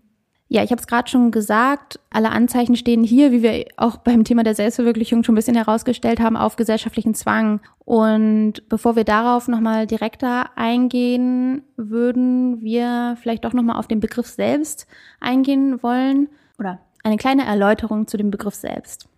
[0.47, 4.23] Ja, ich habe es gerade schon gesagt, alle Anzeichen stehen hier, wie wir auch beim
[4.23, 7.61] Thema der Selbstverwirklichung schon ein bisschen herausgestellt haben, auf gesellschaftlichen Zwang.
[7.79, 14.27] Und bevor wir darauf nochmal direkter eingehen, würden wir vielleicht doch nochmal auf den Begriff
[14.27, 14.85] selbst
[15.19, 16.29] eingehen wollen
[16.59, 19.09] oder eine kleine Erläuterung zu dem Begriff selbst.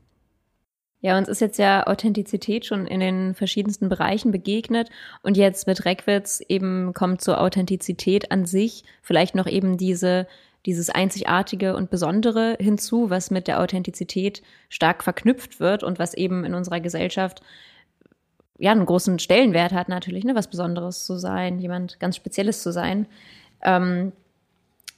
[1.00, 4.90] Ja, uns ist jetzt ja Authentizität schon in den verschiedensten Bereichen begegnet
[5.22, 10.26] und jetzt mit Reckwitz eben kommt zur Authentizität an sich vielleicht noch eben diese
[10.68, 16.44] dieses Einzigartige und Besondere hinzu, was mit der Authentizität stark verknüpft wird und was eben
[16.44, 17.42] in unserer Gesellschaft
[18.60, 22.74] ja einen großen Stellenwert hat natürlich, ne, was Besonderes zu sein, jemand ganz Spezielles zu
[22.74, 23.08] sein.
[23.62, 24.12] Ähm,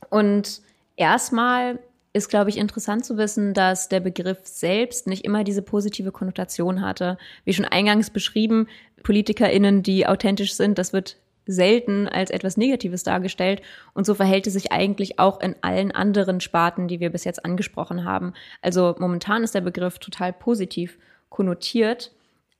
[0.09, 0.61] und
[0.95, 1.77] erstmal
[2.13, 6.81] ist, glaube ich, interessant zu wissen, dass der Begriff selbst nicht immer diese positive Konnotation
[6.81, 7.19] hatte.
[7.45, 8.67] Wie schon eingangs beschrieben,
[9.03, 11.17] PolitikerInnen, die authentisch sind, das wird
[11.49, 13.61] selten als etwas Negatives dargestellt.
[13.93, 17.43] Und so verhält es sich eigentlich auch in allen anderen Sparten, die wir bis jetzt
[17.43, 18.33] angesprochen haben.
[18.61, 22.11] Also momentan ist der Begriff total positiv konnotiert,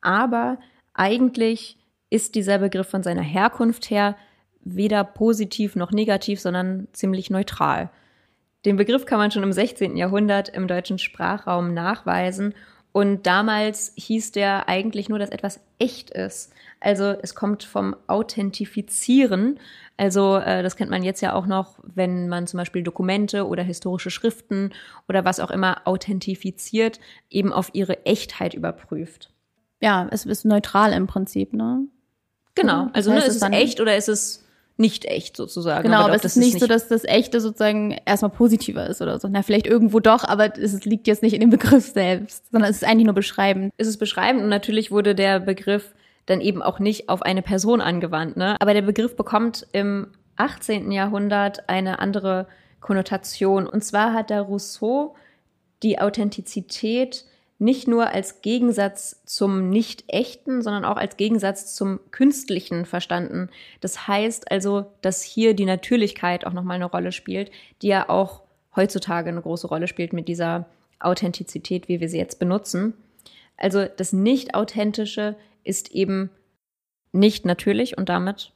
[0.01, 0.57] aber
[0.93, 1.77] eigentlich
[2.09, 4.15] ist dieser Begriff von seiner Herkunft her
[4.61, 7.91] weder positiv noch negativ, sondern ziemlich neutral.
[8.65, 9.95] Den Begriff kann man schon im 16.
[9.97, 12.55] Jahrhundert im deutschen Sprachraum nachweisen.
[12.91, 16.51] Und damals hieß der eigentlich nur, dass etwas echt ist.
[16.79, 19.59] Also es kommt vom Authentifizieren.
[19.97, 23.63] Also äh, das kennt man jetzt ja auch noch, wenn man zum Beispiel Dokumente oder
[23.63, 24.71] historische Schriften
[25.07, 26.99] oder was auch immer authentifiziert,
[27.29, 29.31] eben auf ihre Echtheit überprüft.
[29.81, 31.85] Ja, es ist neutral im Prinzip, ne?
[32.55, 32.89] Genau.
[32.93, 34.45] Also ne, ist es echt oder ist es
[34.79, 35.83] nicht echt sozusagen.
[35.83, 39.19] Genau, aber, aber es ist nicht so, dass das Echte sozusagen erstmal positiver ist oder
[39.19, 39.27] so.
[39.29, 42.77] Na, vielleicht irgendwo doch, aber es liegt jetzt nicht in dem Begriff selbst, sondern es
[42.77, 43.73] ist eigentlich nur beschreibend.
[43.77, 45.93] Es ist beschreibend und natürlich wurde der Begriff
[46.25, 48.37] dann eben auch nicht auf eine Person angewandt.
[48.37, 48.55] Ne?
[48.59, 50.91] Aber der Begriff bekommt im 18.
[50.91, 52.47] Jahrhundert eine andere
[52.79, 53.67] Konnotation.
[53.67, 55.15] Und zwar hat der Rousseau
[55.83, 57.25] die Authentizität
[57.59, 63.49] nicht nur als Gegensatz zum Nicht-Echten, sondern auch als Gegensatz zum Künstlichen verstanden.
[63.81, 68.41] Das heißt also, dass hier die Natürlichkeit auch nochmal eine Rolle spielt, die ja auch
[68.75, 70.67] heutzutage eine große Rolle spielt mit dieser
[70.99, 72.93] Authentizität, wie wir sie jetzt benutzen.
[73.57, 76.29] Also das Nicht-Authentische ist eben
[77.11, 78.53] nicht natürlich und damit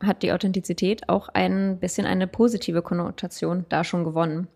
[0.00, 4.48] hat die Authentizität auch ein bisschen eine positive Konnotation da schon gewonnen.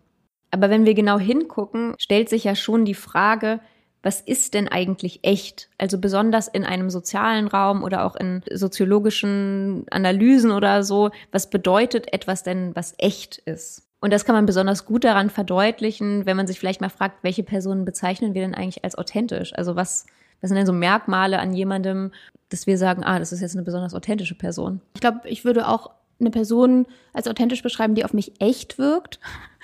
[0.51, 3.61] Aber wenn wir genau hingucken, stellt sich ja schon die Frage,
[4.07, 5.67] was ist denn eigentlich echt?
[5.77, 12.13] Also besonders in einem sozialen Raum oder auch in soziologischen Analysen oder so, was bedeutet
[12.13, 13.83] etwas denn, was echt ist?
[13.99, 17.43] Und das kann man besonders gut daran verdeutlichen, wenn man sich vielleicht mal fragt, welche
[17.43, 19.53] Personen bezeichnen wir denn eigentlich als authentisch?
[19.53, 20.05] Also was,
[20.39, 22.13] was sind denn so Merkmale an jemandem,
[22.47, 24.79] dass wir sagen, ah, das ist jetzt eine besonders authentische Person?
[24.93, 29.19] Ich glaube, ich würde auch eine Person als authentisch beschreiben, die auf mich echt wirkt.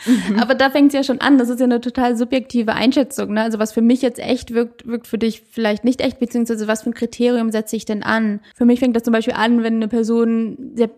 [0.06, 0.40] Mhm.
[0.40, 1.38] Aber da fängt es ja schon an.
[1.38, 3.34] Das ist ja eine total subjektive Einschätzung.
[3.34, 3.42] Ne?
[3.42, 6.84] Also was für mich jetzt echt wirkt, wirkt für dich vielleicht nicht echt, beziehungsweise was
[6.84, 8.40] für ein Kriterium setze ich denn an?
[8.56, 10.90] Für mich fängt das zum Beispiel an, wenn eine Person sehr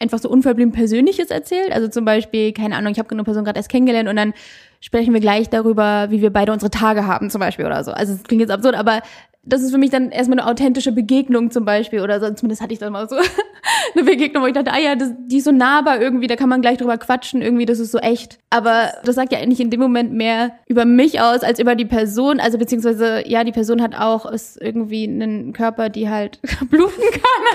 [0.00, 1.72] einfach so unverblieben Persönliches erzählt.
[1.72, 4.32] Also zum Beispiel, keine Ahnung, ich habe eine Person gerade erst kennengelernt und dann
[4.80, 7.90] sprechen wir gleich darüber, wie wir beide unsere Tage haben zum Beispiel oder so.
[7.90, 9.02] Also es klingt jetzt absurd, aber
[9.42, 12.32] das ist für mich dann erstmal eine authentische Begegnung zum Beispiel oder so.
[12.34, 13.16] Zumindest hatte ich dann mal so
[13.94, 16.48] eine Begegnung, wo ich dachte, ah ja, das, die ist so nahbar irgendwie, da kann
[16.48, 18.38] man gleich drüber quatschen, irgendwie, das ist so echt.
[18.50, 21.84] Aber das sagt ja eigentlich in dem Moment mehr über mich aus als über die
[21.84, 22.40] Person.
[22.40, 27.48] Also beziehungsweise, ja, die Person hat auch ist irgendwie einen Körper, die halt bluten kann.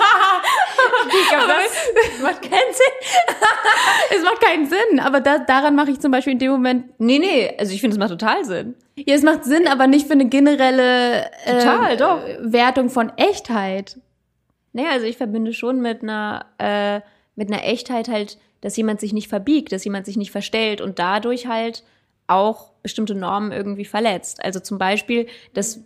[1.41, 3.37] aber das macht keinen Sinn.
[4.15, 6.85] es macht keinen Sinn, aber da, daran mache ich zum Beispiel in dem Moment.
[6.99, 8.75] Nee, nee, also ich finde, es macht total Sinn.
[8.95, 12.21] Ja, es macht Sinn, aber nicht für eine generelle Total, äh, doch.
[12.39, 13.97] Wertung von Echtheit.
[14.73, 17.01] Naja, also ich verbinde schon mit einer, äh,
[17.35, 20.97] mit einer Echtheit halt, dass jemand sich nicht verbiegt, dass jemand sich nicht verstellt und
[20.97, 21.83] dadurch halt
[22.27, 24.41] auch bestimmte Normen irgendwie verletzt.
[24.41, 25.83] Also zum Beispiel, dass,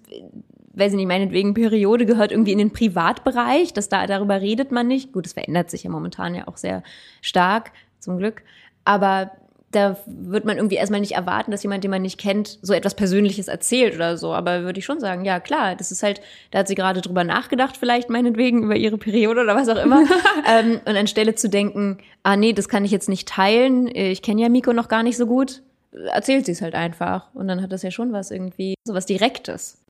[0.74, 4.88] weiß ich nicht, meinetwegen Periode gehört irgendwie in den Privatbereich, dass da darüber redet man
[4.88, 5.12] nicht.
[5.12, 6.84] Gut, das verändert sich ja momentan ja auch sehr
[7.22, 8.44] stark, zum Glück.
[8.86, 9.32] Aber
[9.72, 12.96] da wird man irgendwie erstmal nicht erwarten, dass jemand, den man nicht kennt, so etwas
[12.96, 14.34] Persönliches erzählt oder so.
[14.34, 17.26] Aber würde ich schon sagen, ja klar, das ist halt, da hat sie gerade drüber
[17.26, 20.04] nachgedacht, vielleicht meinetwegen über ihre Periode oder was auch immer.
[20.50, 24.42] ähm, und anstelle zu denken, ah nee, das kann ich jetzt nicht teilen, ich kenne
[24.42, 27.34] ja Miko noch gar nicht so gut, erzählt sie es halt einfach.
[27.34, 29.84] Und dann hat das ja schon was irgendwie, so was Direktes.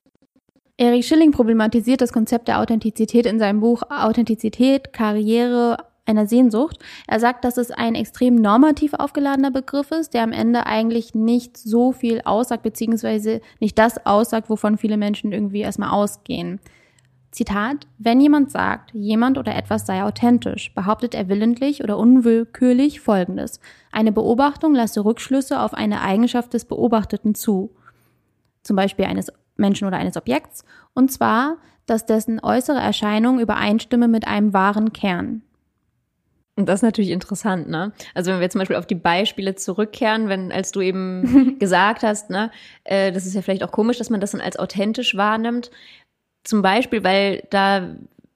[0.76, 5.76] Erich Schilling problematisiert das Konzept der Authentizität in seinem Buch Authentizität, Karriere,
[6.08, 6.78] einer Sehnsucht.
[7.06, 11.56] Er sagt, dass es ein extrem normativ aufgeladener Begriff ist, der am Ende eigentlich nicht
[11.56, 16.60] so viel aussagt, beziehungsweise nicht das aussagt, wovon viele Menschen irgendwie erstmal ausgehen.
[17.30, 23.60] Zitat, wenn jemand sagt, jemand oder etwas sei authentisch, behauptet er willentlich oder unwillkürlich Folgendes.
[23.92, 27.70] Eine Beobachtung lasse Rückschlüsse auf eine Eigenschaft des Beobachteten zu.
[28.62, 30.64] Zum Beispiel eines Menschen oder eines Objekts.
[30.94, 35.42] Und zwar, dass dessen äußere Erscheinung übereinstimme mit einem wahren Kern.
[36.58, 37.92] Und das ist natürlich interessant, ne?
[38.14, 42.30] Also wenn wir zum Beispiel auf die Beispiele zurückkehren, wenn, als du eben gesagt hast,
[42.30, 42.50] ne,
[42.82, 45.70] äh, das ist ja vielleicht auch komisch, dass man das dann als authentisch wahrnimmt.
[46.42, 47.94] Zum Beispiel, weil da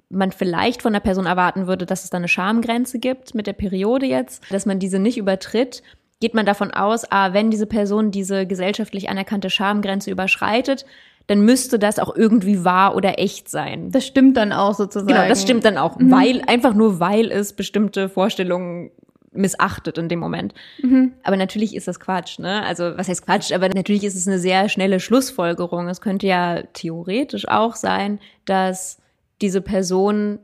[0.08, 3.54] man vielleicht von der Person erwarten würde, dass es da eine Schamgrenze gibt mit der
[3.54, 5.82] Periode jetzt, dass man diese nicht übertritt,
[6.20, 10.86] geht man davon aus, ah, wenn diese Person diese gesellschaftlich anerkannte Schamgrenze überschreitet,
[11.26, 13.90] dann müsste das auch irgendwie wahr oder echt sein.
[13.90, 15.08] Das stimmt dann auch sozusagen.
[15.08, 16.10] Genau, das stimmt dann auch, mhm.
[16.10, 18.90] weil, einfach nur weil es bestimmte Vorstellungen
[19.32, 20.52] missachtet in dem Moment.
[20.82, 21.12] Mhm.
[21.22, 22.62] Aber natürlich ist das Quatsch, ne?
[22.64, 23.52] Also, was heißt Quatsch?
[23.52, 25.88] Aber natürlich ist es eine sehr schnelle Schlussfolgerung.
[25.88, 28.98] Es könnte ja theoretisch auch sein, dass
[29.40, 30.38] diese Person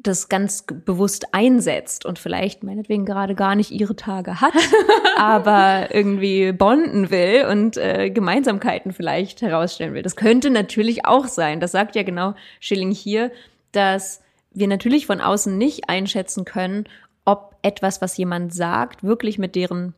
[0.00, 4.54] das ganz bewusst einsetzt und vielleicht meinetwegen gerade gar nicht ihre Tage hat,
[5.16, 10.02] aber irgendwie bonden will und äh, Gemeinsamkeiten vielleicht herausstellen will.
[10.02, 11.60] Das könnte natürlich auch sein.
[11.60, 13.32] Das sagt ja genau Schilling hier,
[13.72, 16.84] dass wir natürlich von außen nicht einschätzen können,
[17.24, 19.94] ob etwas, was jemand sagt, wirklich mit deren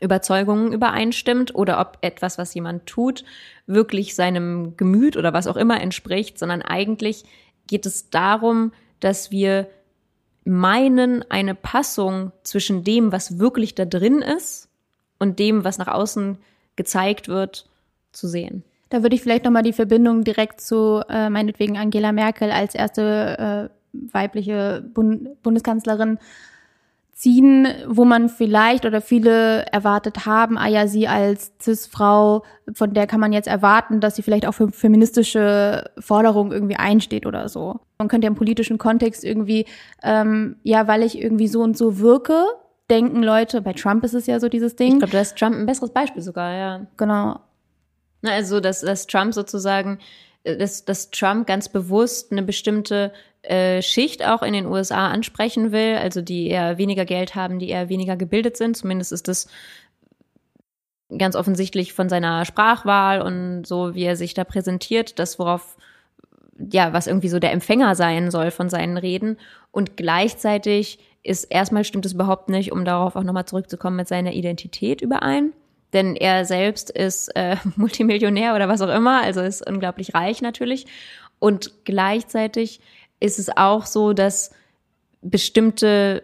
[0.00, 3.24] Überzeugungen übereinstimmt oder ob etwas, was jemand tut,
[3.66, 7.24] wirklich seinem Gemüt oder was auch immer entspricht, sondern eigentlich
[7.66, 8.72] geht es darum,
[9.04, 9.68] dass wir
[10.44, 14.68] meinen, eine Passung zwischen dem, was wirklich da drin ist
[15.18, 16.38] und dem, was nach außen
[16.76, 17.68] gezeigt wird,
[18.12, 18.64] zu sehen.
[18.88, 23.70] Da würde ich vielleicht nochmal die Verbindung direkt zu äh, meinetwegen Angela Merkel als erste
[23.70, 26.18] äh, weibliche Bund Bundeskanzlerin
[27.14, 33.06] ziehen, wo man vielleicht oder viele erwartet haben, ah ja, sie als Cis-Frau, von der
[33.06, 37.80] kann man jetzt erwarten, dass sie vielleicht auch für feministische Forderungen irgendwie einsteht oder so.
[37.98, 39.64] Man könnte ja im politischen Kontext irgendwie,
[40.02, 42.44] ähm, ja, weil ich irgendwie so und so wirke,
[42.90, 44.94] denken Leute, bei Trump ist es ja so dieses Ding.
[44.94, 46.86] Ich glaube, da ist Trump ein besseres Beispiel sogar, ja.
[46.96, 47.40] Genau.
[48.22, 49.98] Na, also, dass, dass Trump sozusagen,
[50.42, 53.12] äh, dass, dass Trump ganz bewusst eine bestimmte
[53.48, 57.68] äh, Schicht auch in den USA ansprechen will, also die eher weniger Geld haben, die
[57.68, 58.76] eher weniger gebildet sind.
[58.76, 59.48] Zumindest ist das
[61.16, 65.76] ganz offensichtlich von seiner Sprachwahl und so, wie er sich da präsentiert, das worauf
[66.70, 69.38] ja, was irgendwie so der Empfänger sein soll von seinen Reden.
[69.70, 74.32] Und gleichzeitig ist erstmal stimmt es überhaupt nicht, um darauf auch nochmal zurückzukommen, mit seiner
[74.32, 75.52] Identität überein.
[75.92, 80.86] Denn er selbst ist äh, Multimillionär oder was auch immer, also ist unglaublich reich natürlich.
[81.38, 82.80] Und gleichzeitig
[83.24, 84.50] ist es auch so, dass
[85.22, 86.22] bestimmte,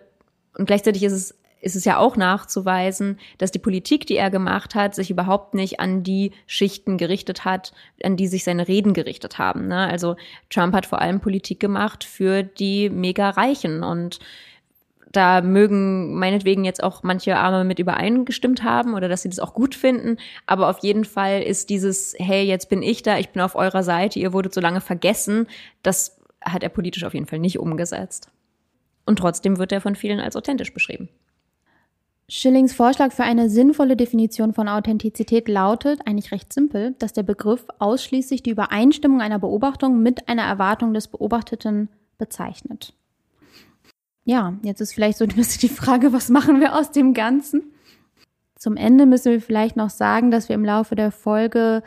[0.56, 4.74] und gleichzeitig ist es, ist es ja auch nachzuweisen, dass die Politik, die er gemacht
[4.74, 9.38] hat, sich überhaupt nicht an die Schichten gerichtet hat, an die sich seine Reden gerichtet
[9.38, 9.68] haben.
[9.68, 9.88] Ne?
[9.88, 10.16] Also
[10.48, 14.20] Trump hat vor allem Politik gemacht für die mega Reichen und
[15.12, 19.54] da mögen meinetwegen jetzt auch manche Arme mit übereingestimmt haben oder dass sie das auch
[19.54, 20.18] gut finden.
[20.46, 23.82] Aber auf jeden Fall ist dieses, hey, jetzt bin ich da, ich bin auf eurer
[23.82, 25.48] Seite, ihr wurdet so lange vergessen,
[25.82, 28.30] das hat er politisch auf jeden Fall nicht umgesetzt.
[29.06, 31.08] Und trotzdem wird er von vielen als authentisch beschrieben.
[32.28, 37.66] Schillings Vorschlag für eine sinnvolle Definition von Authentizität lautet, eigentlich recht simpel, dass der Begriff
[37.80, 41.88] ausschließlich die Übereinstimmung einer Beobachtung mit einer Erwartung des Beobachteten
[42.18, 42.94] bezeichnet.
[44.24, 47.64] Ja, jetzt ist vielleicht so ein bisschen die Frage, was machen wir aus dem Ganzen?
[48.54, 51.82] Zum Ende müssen wir vielleicht noch sagen, dass wir im Laufe der Folge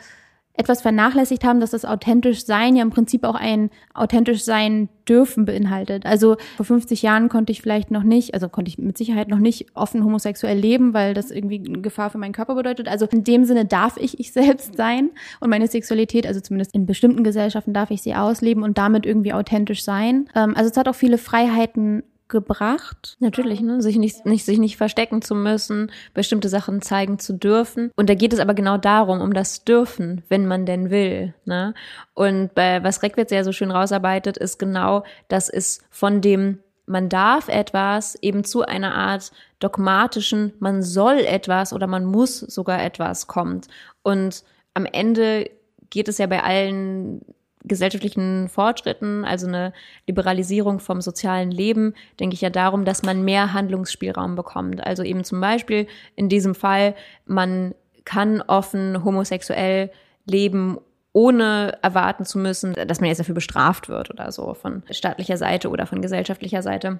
[0.56, 5.44] etwas vernachlässigt haben, dass das authentisch sein ja im Prinzip auch ein authentisch sein dürfen
[5.44, 6.06] beinhaltet.
[6.06, 9.38] Also vor 50 Jahren konnte ich vielleicht noch nicht, also konnte ich mit Sicherheit noch
[9.38, 12.86] nicht offen homosexuell leben, weil das irgendwie eine Gefahr für meinen Körper bedeutet.
[12.88, 16.86] Also in dem Sinne darf ich ich selbst sein und meine Sexualität, also zumindest in
[16.86, 20.28] bestimmten Gesellschaften darf ich sie ausleben und damit irgendwie authentisch sein.
[20.36, 23.16] Ähm, also es hat auch viele Freiheiten gebracht.
[23.20, 23.80] Natürlich, ne?
[23.80, 27.90] sich nicht, nicht, sich nicht verstecken zu müssen, bestimmte Sachen zeigen zu dürfen.
[27.96, 31.32] Und da geht es aber genau darum, um das Dürfen, wenn man denn will.
[31.44, 31.74] Ne?
[32.12, 37.08] Und bei was Reckwitz ja so schön rausarbeitet, ist genau, dass es von dem man
[37.08, 43.26] darf etwas eben zu einer Art dogmatischen, man soll etwas oder man muss sogar etwas
[43.26, 43.68] kommt.
[44.02, 45.48] Und am Ende
[45.88, 47.24] geht es ja bei allen
[47.64, 49.72] gesellschaftlichen Fortschritten, also eine
[50.06, 54.86] Liberalisierung vom sozialen Leben, denke ich ja darum, dass man mehr Handlungsspielraum bekommt.
[54.86, 56.94] Also eben zum Beispiel in diesem Fall,
[57.26, 59.90] man kann offen homosexuell
[60.26, 60.78] leben,
[61.12, 65.70] ohne erwarten zu müssen, dass man jetzt dafür bestraft wird oder so von staatlicher Seite
[65.70, 66.98] oder von gesellschaftlicher Seite.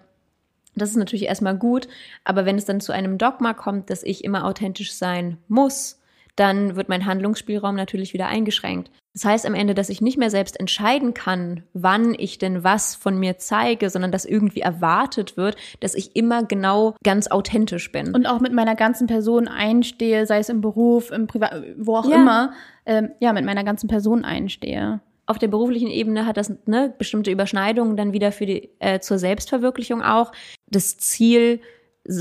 [0.77, 1.89] Das ist natürlich erstmal gut,
[2.25, 6.01] aber wenn es dann zu einem Dogma kommt, dass ich immer authentisch sein muss,
[6.37, 8.91] dann wird mein Handlungsspielraum natürlich wieder eingeschränkt.
[9.15, 12.97] Das heißt am Ende, dass ich nicht mehr selbst entscheiden kann, wann ich denn was
[12.97, 18.13] von mir zeige, sondern dass irgendwie erwartet wird, dass ich immer genau ganz authentisch bin.
[18.13, 22.09] Und auch mit meiner ganzen Person einstehe, sei es im Beruf, im Privat, wo auch
[22.09, 22.17] ja.
[22.17, 22.53] immer,
[22.87, 27.31] ähm, ja, mit meiner ganzen Person einstehe auf der beruflichen Ebene hat das ne, bestimmte
[27.31, 30.33] Überschneidungen dann wieder für die äh, zur Selbstverwirklichung auch.
[30.69, 31.61] Das Ziel,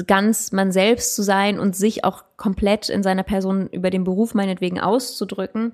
[0.07, 4.33] ganz man selbst zu sein und sich auch komplett in seiner Person über den Beruf
[4.33, 5.73] meinetwegen auszudrücken.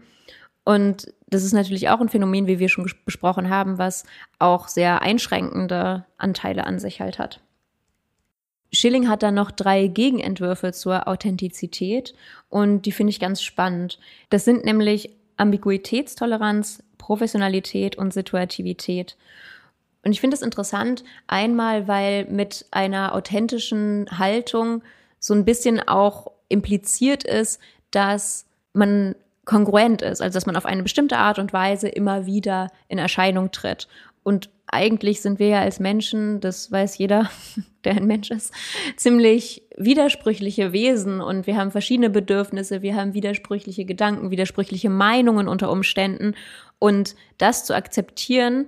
[0.63, 4.03] Und das ist natürlich auch ein Phänomen, wie wir schon besprochen haben, was
[4.39, 7.41] auch sehr einschränkende Anteile an sich halt hat.
[8.71, 12.13] Schilling hat dann noch drei Gegenentwürfe zur Authentizität
[12.49, 13.99] und die finde ich ganz spannend.
[14.29, 19.17] Das sind nämlich Ambiguitätstoleranz, Professionalität und Situativität.
[20.03, 24.83] Und ich finde es interessant, einmal, weil mit einer authentischen Haltung
[25.19, 27.59] so ein bisschen auch impliziert ist,
[27.91, 29.15] dass man
[29.49, 33.49] kongruent ist, also dass man auf eine bestimmte Art und Weise immer wieder in Erscheinung
[33.49, 33.87] tritt.
[34.21, 37.31] Und eigentlich sind wir ja als Menschen, das weiß jeder,
[37.83, 38.53] der ein Mensch ist,
[38.95, 41.19] ziemlich widersprüchliche Wesen.
[41.19, 46.35] Und wir haben verschiedene Bedürfnisse, wir haben widersprüchliche Gedanken, widersprüchliche Meinungen unter Umständen.
[46.77, 48.67] Und das zu akzeptieren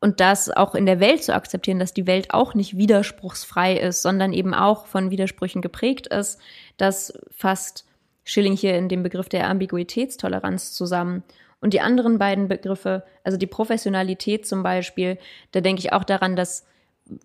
[0.00, 4.02] und das auch in der Welt zu akzeptieren, dass die Welt auch nicht widerspruchsfrei ist,
[4.02, 6.40] sondern eben auch von Widersprüchen geprägt ist,
[6.78, 7.84] das fasst
[8.24, 11.22] Schilling hier in dem Begriff der Ambiguitätstoleranz zusammen.
[11.60, 15.18] Und die anderen beiden Begriffe, also die Professionalität zum Beispiel,
[15.52, 16.64] da denke ich auch daran, dass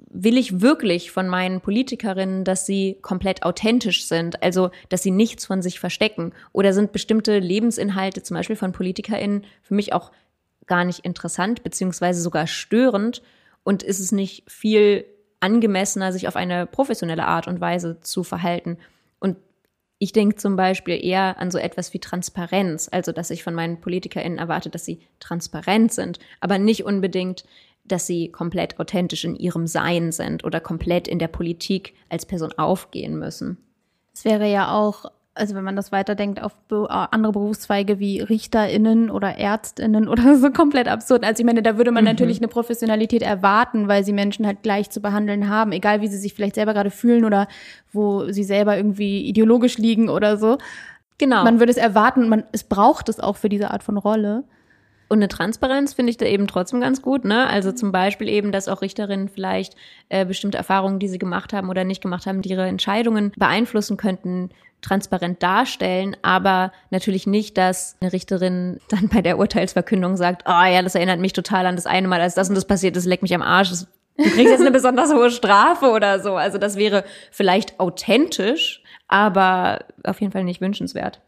[0.10, 5.46] will ich wirklich von meinen Politikerinnen, dass sie komplett authentisch sind, also dass sie nichts
[5.46, 6.34] von sich verstecken?
[6.54, 10.12] Oder sind bestimmte Lebensinhalte zum Beispiel von PolitikerInnen für mich auch
[10.66, 13.22] gar nicht interessant, beziehungsweise sogar störend?
[13.64, 15.06] Und ist es nicht viel
[15.40, 18.78] angemessener, sich auf eine professionelle Art und Weise zu verhalten?
[19.98, 23.80] Ich denke zum Beispiel eher an so etwas wie Transparenz, also dass ich von meinen
[23.80, 27.46] PolitikerInnen erwarte, dass sie transparent sind, aber nicht unbedingt,
[27.86, 32.52] dass sie komplett authentisch in ihrem Sein sind oder komplett in der Politik als Person
[32.54, 33.58] aufgehen müssen.
[34.14, 39.12] Es wäre ja auch also wenn man das weiterdenkt auf äh, andere Berufszweige wie RichterInnen
[39.12, 41.24] oder ÄrztInnen oder so komplett absurd.
[41.24, 42.12] Also ich meine, da würde man mhm.
[42.12, 46.18] natürlich eine Professionalität erwarten, weil sie Menschen halt gleich zu behandeln haben, egal wie sie
[46.18, 47.48] sich vielleicht selber gerade fühlen oder
[47.92, 50.58] wo sie selber irgendwie ideologisch liegen oder so.
[51.18, 51.44] Genau.
[51.44, 54.44] Man würde es erwarten, man, es braucht es auch für diese Art von Rolle.
[55.08, 57.48] Und eine Transparenz finde ich da eben trotzdem ganz gut, ne?
[57.48, 59.76] Also zum Beispiel eben, dass auch Richterinnen vielleicht
[60.10, 63.98] äh, bestimmte Erfahrungen, die sie gemacht haben oder nicht gemacht haben, die ihre Entscheidungen beeinflussen
[63.98, 64.50] könnten,
[64.86, 70.82] transparent darstellen, aber natürlich nicht, dass eine Richterin dann bei der Urteilsverkündung sagt, oh ja,
[70.82, 73.22] das erinnert mich total an das eine Mal, als das und das passiert ist, leck
[73.22, 76.36] mich am Arsch, das, du kriegst jetzt eine besonders hohe Strafe oder so.
[76.36, 81.22] Also das wäre vielleicht authentisch, aber auf jeden Fall nicht wünschenswert.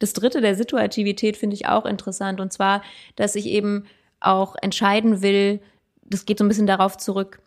[0.00, 2.82] Das dritte der Situativität finde ich auch interessant und zwar,
[3.16, 3.86] dass ich eben
[4.20, 5.60] auch entscheiden will,
[6.02, 7.40] das geht so ein bisschen darauf zurück,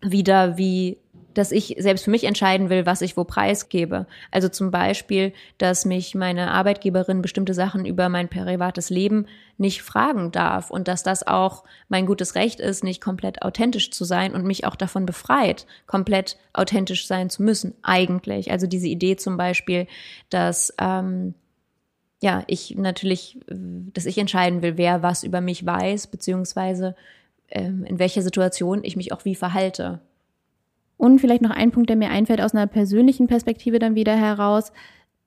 [0.00, 0.98] wieder wie
[1.36, 4.06] dass ich selbst für mich entscheiden will, was ich wo preisgebe.
[4.30, 9.26] Also zum Beispiel, dass mich meine Arbeitgeberin bestimmte Sachen über mein privates Leben
[9.58, 14.04] nicht fragen darf und dass das auch mein gutes Recht ist, nicht komplett authentisch zu
[14.04, 18.50] sein und mich auch davon befreit, komplett authentisch sein zu müssen, eigentlich.
[18.50, 19.86] Also diese Idee zum Beispiel,
[20.30, 21.34] dass ähm,
[22.20, 26.96] ja, ich natürlich, dass ich entscheiden will, wer was über mich weiß, beziehungsweise
[27.50, 30.00] ähm, in welcher Situation ich mich auch wie verhalte.
[30.96, 34.72] Und vielleicht noch ein Punkt, der mir einfällt aus einer persönlichen Perspektive dann wieder heraus,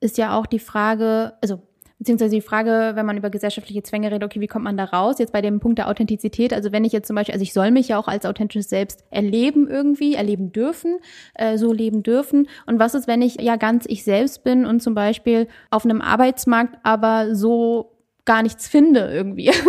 [0.00, 1.60] ist ja auch die Frage, also
[2.00, 5.18] beziehungsweise die Frage, wenn man über gesellschaftliche Zwänge redet, okay, wie kommt man da raus?
[5.18, 7.70] Jetzt bei dem Punkt der Authentizität, also wenn ich jetzt zum Beispiel, also ich soll
[7.70, 10.98] mich ja auch als authentisches Selbst erleben irgendwie, erleben dürfen,
[11.34, 12.48] äh, so leben dürfen.
[12.64, 16.00] Und was ist, wenn ich ja ganz ich selbst bin und zum Beispiel auf einem
[16.00, 17.92] Arbeitsmarkt aber so
[18.24, 19.50] gar nichts finde irgendwie.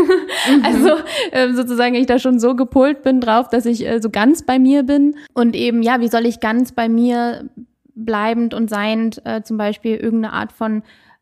[0.49, 0.66] Mhm.
[0.66, 0.89] Also
[1.32, 4.58] äh, sozusagen ich da schon so gepolt bin drauf, dass ich äh, so ganz bei
[4.58, 5.16] mir bin.
[5.36, 7.47] Und eben, ja, wie soll ich ganz bei mir
[7.93, 10.82] bleibend und seiend äh, zum Beispiel irgendeine Art von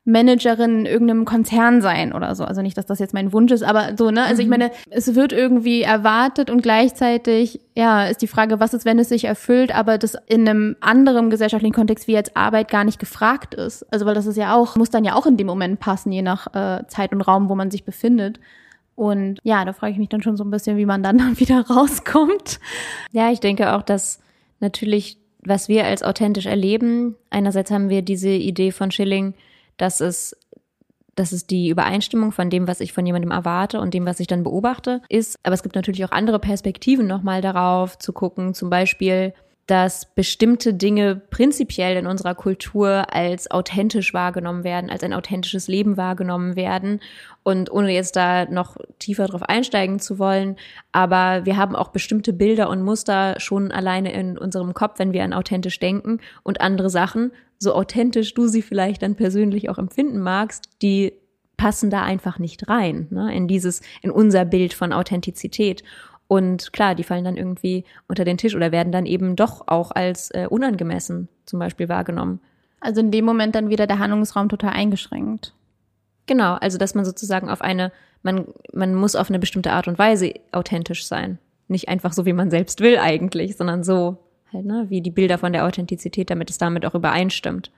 [0.09, 2.43] Managerin in irgendeinem Konzern sein oder so.
[2.43, 4.23] Also nicht, dass das jetzt mein Wunsch ist, aber so, ne?
[4.23, 4.41] Also mhm.
[4.41, 8.99] ich meine, es wird irgendwie erwartet und gleichzeitig, ja, ist die Frage, was ist, wenn
[8.99, 12.99] es sich erfüllt, aber das in einem anderen gesellschaftlichen Kontext wie jetzt Arbeit gar nicht
[12.99, 13.83] gefragt ist.
[13.91, 16.21] Also weil das ist ja auch, muss dann ja auch in dem Moment passen, je
[16.21, 18.39] nach äh, Zeit und Raum, wo man sich befindet.
[18.95, 21.39] Und ja, da frage ich mich dann schon so ein bisschen, wie man dann, dann
[21.39, 22.59] wieder rauskommt.
[23.11, 24.19] Ja, ich denke auch, dass
[24.59, 29.35] natürlich, was wir als authentisch erleben, einerseits haben wir diese Idee von Schilling,
[29.79, 30.35] dass es
[31.15, 34.27] dass es die Übereinstimmung von dem, was ich von jemandem erwarte und dem, was ich
[34.27, 35.37] dann beobachte, ist.
[35.43, 38.53] Aber es gibt natürlich auch andere Perspektiven nochmal darauf zu gucken.
[38.53, 39.33] Zum Beispiel,
[39.69, 45.95] dass bestimmte Dinge prinzipiell in unserer Kultur als authentisch wahrgenommen werden, als ein authentisches Leben
[45.95, 47.01] wahrgenommen werden.
[47.43, 50.55] Und ohne jetzt da noch tiefer drauf einsteigen zu wollen,
[50.91, 55.23] aber wir haben auch bestimmte Bilder und Muster schon alleine in unserem Kopf, wenn wir
[55.23, 60.19] an authentisch denken und andere Sachen so authentisch du sie vielleicht dann persönlich auch empfinden
[60.19, 61.13] magst, die
[61.59, 65.83] passen da einfach nicht rein, ne, in dieses, in unser Bild von Authentizität.
[66.29, 69.89] Und klar, die fallen dann irgendwie unter den Tisch oder werden dann eben doch auch
[69.89, 72.39] als äh, unangemessen zum Beispiel wahrgenommen.
[72.79, 75.55] Also in dem Moment dann wieder der Handlungsraum total eingeschränkt.
[76.27, 79.97] Genau, also dass man sozusagen auf eine, man, man muss auf eine bestimmte Art und
[79.97, 81.39] Weise authentisch sein.
[81.67, 84.17] Nicht einfach so, wie man selbst will eigentlich, sondern so,
[84.53, 87.71] halt, ne, wie die Bilder von der Authentizität, damit es damit auch übereinstimmt.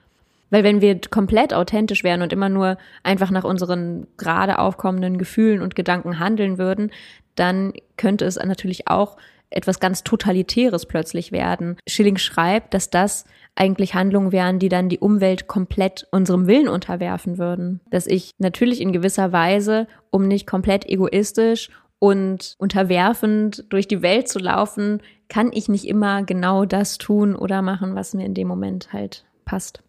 [0.52, 5.62] Weil wenn wir komplett authentisch wären und immer nur einfach nach unseren gerade aufkommenden Gefühlen
[5.62, 6.92] und Gedanken handeln würden,
[7.36, 9.16] dann könnte es natürlich auch
[9.48, 11.78] etwas ganz Totalitäres plötzlich werden.
[11.88, 13.24] Schilling schreibt, dass das
[13.54, 17.80] eigentlich Handlungen wären, die dann die Umwelt komplett unserem Willen unterwerfen würden.
[17.90, 24.28] Dass ich natürlich in gewisser Weise, um nicht komplett egoistisch und unterwerfend durch die Welt
[24.28, 25.00] zu laufen,
[25.30, 29.24] kann ich nicht immer genau das tun oder machen, was mir in dem Moment halt
[29.46, 29.82] passt.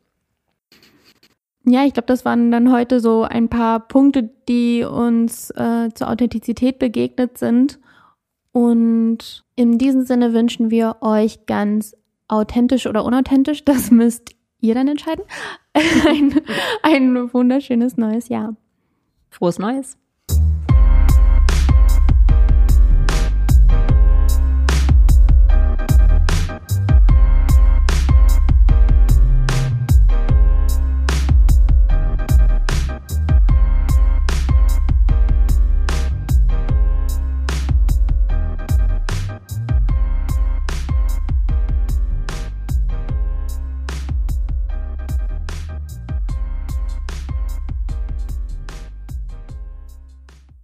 [1.66, 6.10] Ja, ich glaube, das waren dann heute so ein paar Punkte, die uns äh, zur
[6.10, 7.80] Authentizität begegnet sind.
[8.52, 11.96] Und in diesem Sinne wünschen wir euch ganz
[12.28, 15.24] authentisch oder unauthentisch, das müsst ihr dann entscheiden,
[15.74, 16.42] ein,
[16.82, 18.56] ein wunderschönes neues Jahr.
[19.30, 19.98] Frohes Neues.